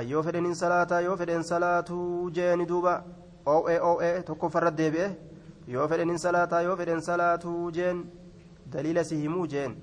ayyoo 0.00 0.22
fedhen 0.28 0.44
hin 0.50 0.54
salaataa 0.62 1.00
yoo 1.06 1.16
fedhen 1.22 1.42
salaatuu 1.50 2.30
jeeni 2.38 2.66
duuba 2.72 2.94
oo'ee 3.54 3.78
oo'ee 3.90 4.12
tokkoffarra 4.30 4.70
deebi'e 4.80 5.08
yoo 5.74 5.88
fedhen 5.92 6.08
hin 6.14 6.18
salaataa 6.26 6.60
yoo 6.68 6.76
fedhen 6.80 7.00
salaatuu 7.10 7.70
jeen 7.78 8.02
daliila 8.72 9.04
si 9.10 9.16
himuu 9.22 9.46
jeen 9.54 9.76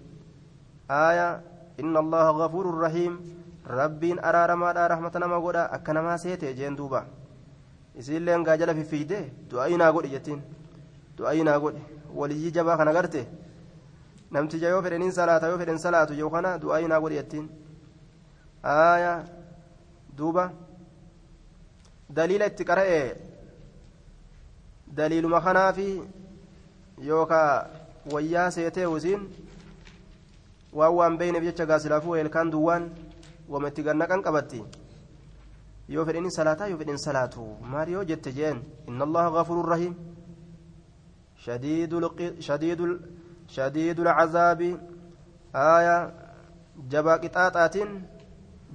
aaya 0.89 1.41
inna 1.78 2.00
allaha 2.00 2.34
gafuurun 2.39 2.80
rahiim 2.86 3.13
rabbiin 3.78 4.19
araaramaadha 4.30 4.88
rahmata 4.93 5.19
nama 5.19 5.39
godha 5.39 5.69
akka 5.78 5.93
namaa 5.93 6.17
seete 6.17 6.54
jeen 6.56 6.76
duuba 6.76 7.06
isiilleen 7.96 8.43
gaajala 8.43 8.74
fiffiide 8.80 9.19
du'aayii 9.52 9.78
naa 9.82 9.91
godhi 9.91 10.10
jettiin 10.15 10.41
du'aayii 11.17 11.43
naa 11.50 11.60
godhi 11.60 11.82
waliyyii 12.15 12.52
jabaa 12.58 12.78
kana 12.78 12.93
garte 12.93 13.22
namtija 14.32 14.69
yoo 14.74 14.82
fedhen 14.82 15.02
hin 15.08 15.12
salaata 15.19 15.48
yoo 15.54 15.58
fedhen 15.62 15.78
salaatu 15.86 16.13
yoo 16.22 16.30
kana 16.36 16.58
du'aayii 16.63 16.88
naa 16.93 17.00
godhi 17.06 17.15
jettiin 17.22 17.48
aaya 18.74 19.13
duuba 20.17 20.52
daliila 22.10 22.46
itti 22.52 22.63
qara'e 22.72 23.00
daliiluma 24.98 25.41
kanaafi 25.48 25.88
yookaa 27.10 27.67
wayyaa 28.13 28.52
seetee 28.58 28.86
usiin 28.96 29.22
waan 30.73 30.93
waan 30.97 31.17
beeyneef 31.17 31.43
jecha 31.49 31.65
gaasilaafuu 31.65 32.15
ilkaan 32.23 32.51
duwwaan 32.51 32.89
wama 33.49 33.67
itti 33.67 33.83
gannaqan 33.88 34.21
qabatti 34.25 34.63
yoo 35.89 36.05
fedhin 36.05 36.29
salaataa 36.38 36.67
yoo 36.71 36.77
fedhin 36.81 36.97
salaatu 36.97 37.45
maal 37.73 37.89
yoo 37.95 38.03
jette 38.12 38.31
jeen 38.39 38.57
inna 38.88 39.03
allaha 39.07 39.31
gafuurun 39.38 39.69
rahiim 39.73 39.95
shadiidul 43.55 44.09
cazaabi 44.19 44.69
aaya 45.53 45.95
jabaa 46.95 47.17
qixaaxaatiin 47.23 47.91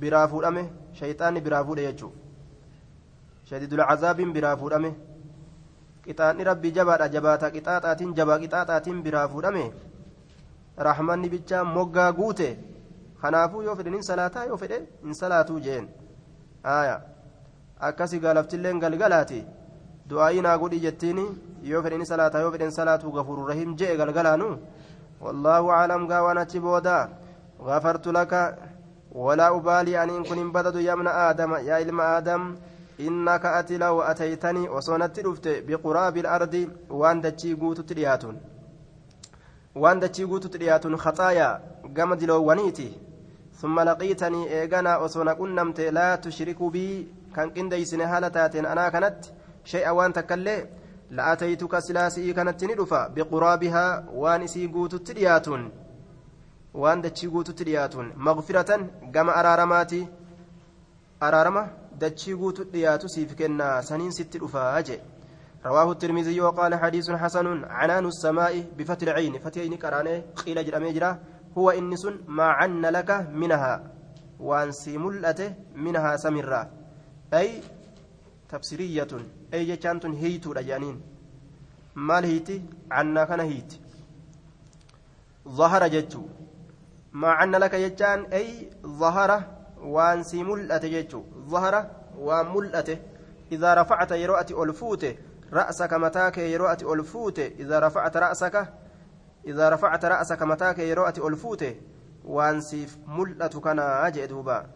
biraa 0.00 0.26
fuudhame 0.32 0.62
shayxaanni 0.98 1.40
biraa 1.46 1.64
fuudhe 1.68 1.87
jechuu 1.88 2.12
shadiidul 3.50 3.84
cazaabiin 3.90 4.32
biraa 4.37 4.56
fuudhame 4.62 4.90
qixaanni 6.04 6.48
rabbii 6.50 6.72
jabaadha 6.78 7.08
jabaata 7.14 7.50
qixaaxaatiin 7.56 8.14
jabaa 8.18 8.38
qixaaxaatiin 8.44 9.02
biraa 9.06 9.28
fuudhame 9.34 9.64
rahmanni 10.86 11.28
bichaa 11.34 11.64
moggaa 11.76 12.12
guute 12.18 12.48
kanaafuu 13.22 13.62
yoo 13.66 13.76
fedhe 13.78 13.90
nin 13.94 14.02
salaataa 14.08 14.44
yoo 14.50 14.56
fedhe 14.62 14.78
hin 15.04 15.14
salaatuu 15.20 15.60
jeen 15.66 15.88
aya 16.74 16.96
akkasi 17.88 18.18
gaalaftilleen 18.24 18.80
galgalaati 18.84 19.40
du'aayii 20.10 20.42
naa 20.46 20.56
godhi 20.62 20.80
jettiin 20.86 21.20
yoo 21.70 21.82
fedhe 21.86 21.98
ni 21.98 22.06
salaataa 22.12 22.40
yoo 22.46 22.52
fedhen 22.56 22.70
salaatuu 22.78 23.12
gafuuru 23.16 23.46
rahim 23.50 23.74
jee 23.82 23.96
galgalaanu 24.00 24.48
wallaahu 25.26 25.72
aclam 25.78 26.06
gaa 26.12 26.22
waan 26.26 26.38
achi 26.44 26.60
booda 26.66 26.96
gafartu 27.68 28.12
laka 28.18 28.42
walaa 29.26 29.52
ubaalii 29.58 29.96
aniin 30.02 30.24
kun 30.28 30.38
hin 30.42 30.52
badadu 30.56 30.80
yamna 30.88 31.10
aadama 31.24 31.60
yaa 31.68 31.78
ilma 31.86 32.04
aadam 32.16 32.44
innaka 33.06 33.54
ati 33.58 33.78
law 33.82 33.96
ataytanii 34.10 34.68
osoo 34.80 34.98
natti 35.02 35.22
dhufte 35.26 35.52
biquraabi 35.66 36.20
ilardi 36.24 36.62
waan 37.00 37.22
dachii 37.26 37.54
guututti 37.62 37.94
dhiyaatun 37.98 38.36
waan 39.82 40.00
dachii 40.00 40.26
guututti 40.30 40.58
dhiyaatun 40.62 40.96
khaxaayaa 41.04 41.60
gama 41.96 42.16
diloowwaniiti. 42.16 42.88
ثم 43.60 43.80
لقيتني 43.80 44.42
إيغانا 44.60 45.04
أصونا 45.04 45.32
قنمت 45.32 45.80
لا 45.80 46.16
تشرك 46.16 46.62
بي 46.62 47.08
كان 47.36 47.50
قنديسن 47.50 48.00
هالة 48.00 48.28
تاتين 48.28 48.66
أنا 48.66 48.88
كانت 48.88 49.18
شيئا 49.64 49.90
وان 49.90 50.12
تكلي 50.12 50.66
لأتيتك 51.10 51.78
سلاسي 51.78 52.32
كانت 52.32 52.64
ندفا 52.64 53.08
بقرابها 53.08 54.04
وان 54.14 54.46
سي 54.46 54.66
قوت 54.66 54.94
ترياتون 54.94 55.70
وان 56.74 57.00
دتشي 57.02 57.26
قوت 57.26 57.50
ترياتون 57.50 58.12
مغفرة 58.16 58.70
قم 59.14 59.28
أرارماتي 59.30 60.06
أرارمة 61.22 61.66
دتشي 62.00 62.32
قوت 62.32 62.60
ترياتو 62.60 63.06
سيفكنا 63.08 63.80
سنين 63.80 64.10
ست 64.10 64.36
أفاجئ 64.36 65.00
رواه 65.66 65.92
الترمذي 65.92 66.40
وقال 66.40 66.75
حديث 66.75 67.11
حسن 67.11 67.64
عنان 67.64 68.07
السماء 68.07 68.64
بفتح 68.79 69.03
العين. 69.03 69.38
فتحين 69.38 69.75
كرانة 69.75 70.23
قيل 70.47 70.59
جرى 70.66 71.18
هو 71.59 71.71
إنس 71.71 72.07
ما 72.27 72.44
عن 72.44 72.83
لك 72.87 73.11
منها. 73.33 73.90
وانسي 74.40 74.99
ملأته 74.99 75.55
منها 75.75 76.16
سمرا 76.16 76.71
أي 77.35 77.61
تفسيرية. 78.49 79.09
أي 79.55 79.64
جتانت 79.64 80.07
هيت 80.07 80.47
رجانين 80.47 81.01
مال 81.94 82.25
هيتي؟ 82.25 82.62
عنا 82.90 83.25
كان 83.25 83.40
هيت. 83.40 83.75
ظهر 85.49 85.88
جتو 85.88 86.23
ما 87.12 87.29
عن 87.29 87.51
لك 87.51 87.75
جتان 87.75 88.21
أي 88.25 88.71
ظهر 88.87 89.42
وانسي 89.81 90.42
ملأته 90.42 90.88
جتو 90.88 91.23
ظهر 91.49 91.90
وملأته 92.18 92.99
إذا 93.53 93.75
رفعت 93.75 94.11
يروأتي 94.12 94.55
ألفوته 94.55 95.16
رأسك 95.52 95.92
متاك 95.92 96.38
يروأتي 96.38 96.84
ألفوته 96.84 97.46
إذا 97.46 97.78
رفعت 97.78 98.16
رأسك 98.16 98.68
إذا 99.46 99.68
رفعت 99.68 100.04
رأسك 100.04 100.42
متاك 100.42 100.78
يروأتي 100.78 101.20
ألفوته 101.20 101.74
وانسيف 102.24 102.98
ملأة 103.06 103.54
كان 103.64 103.78
أجدوبا 103.78 104.66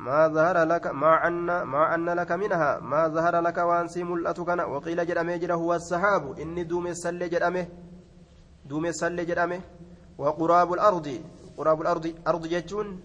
ما 0.00 0.28
ظهر 0.28 0.64
لك 0.64 0.86
ما 0.86 1.26
أن 1.26 1.62
ما 1.62 1.94
أن 1.94 2.08
لك 2.10 2.32
منها. 2.32 2.80
ما 2.80 3.08
ظهر 3.08 3.40
لك 3.40 3.58
وأنسي 3.58 4.02
ملأة 4.04 4.32
كان 4.32 4.60
وقيل 4.60 5.06
جرأمه 5.06 5.36
جرى 5.36 5.52
هو 5.52 5.74
السحاب. 5.74 6.38
إني 6.40 6.64
دوم 6.64 6.86
السل 6.86 7.30
جرأمه 7.30 7.66
دوم 8.64 8.86
السل 8.86 9.26
جرأمه 9.26 9.60
وقراب 10.18 10.72
الأرض 10.72 11.06
قراب 11.56 11.80
الأرض 11.80 12.14
أرض 12.26 12.46
جتون 12.46 13.00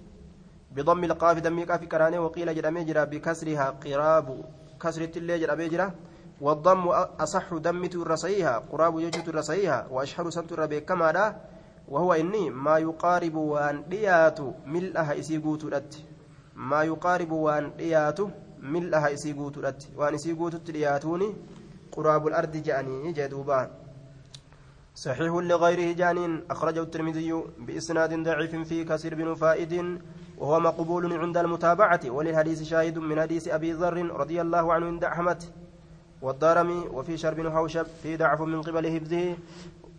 بضم 0.72 1.04
القاف 1.04 1.38
دمي 1.40 1.64
قاف 1.64 1.84
كرانه 1.84 2.20
وقيل 2.20 2.56
جرأمه 2.56 2.84
جرى 2.84 3.06
بكسرها 3.06 3.70
قراب. 3.84 4.28
كسرة 4.82 5.18
اللي 5.18 5.40
جرأمه 5.40 5.68
جرى 5.68 5.92
والضم 6.42 6.88
أصح 7.20 7.54
دمت 7.54 7.96
الرصيها 7.96 8.64
قراب 8.72 9.00
يجت 9.00 9.28
الرصيها 9.28 9.88
وأشهر 9.92 10.30
سنت 10.30 10.52
الربيك 10.52 10.86
كما 10.86 11.36
وهو 11.88 12.14
إني 12.14 12.50
ما 12.50 12.78
يقارب 12.78 13.36
وأن 13.36 13.84
ديات 13.90 14.40
ملأها 14.66 15.20
إسيقوت 15.20 15.64
الأت 15.64 15.96
ما 16.56 16.84
يقارب 16.84 17.32
وأن 17.32 17.72
ديات 17.78 18.20
ملأها 18.60 19.14
إسيقوت 19.14 19.58
الأت 19.58 19.84
وأن 19.96 20.14
إسيقوت 20.14 20.56
الدياتوني 20.56 21.34
قراب 21.92 22.28
الأرض 22.28 22.52
جاني 22.52 23.12
جدوبان 23.12 23.70
صحيح 24.96 25.34
لغيره 25.34 25.94
جانين 25.94 26.44
أخرجه 26.50 26.82
الترمذي 26.82 27.44
بإسناد 27.60 28.24
ضعيف 28.24 28.56
في 28.56 28.84
كسر 28.84 29.16
بن 29.16 29.34
فائد 29.34 30.02
وهو 30.38 30.60
مقبول 30.60 31.14
عند 31.14 31.38
المتابعة 31.38 32.00
وللحديث 32.08 32.64
شاهد 32.64 32.98
من 32.98 33.22
حديث 33.22 33.48
أبي 33.48 33.72
ذر 33.74 33.98
رضي 34.12 34.42
الله 34.42 34.74
عنه 34.74 34.86
عند 34.86 35.04
أحمد. 35.04 35.44
والدارمي 36.26 36.80
وفي 36.94 37.18
شرب 37.18 37.48
حوشب 37.50 37.86
في 38.04 38.18
ضعف 38.18 38.42
من 38.42 38.62
قبل 38.62 39.00
حفظه. 39.00 39.36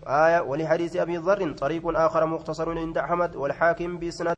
آية 0.07 0.41
ولحديث 0.41 0.97
أبي 0.97 1.17
ذر 1.17 1.53
طريق 1.53 1.83
آخر 1.87 2.27
مختصر 2.27 2.79
عند 2.79 2.99
أحمد 2.99 3.37
والحاكم 3.37 3.99
بإسناد 3.99 4.35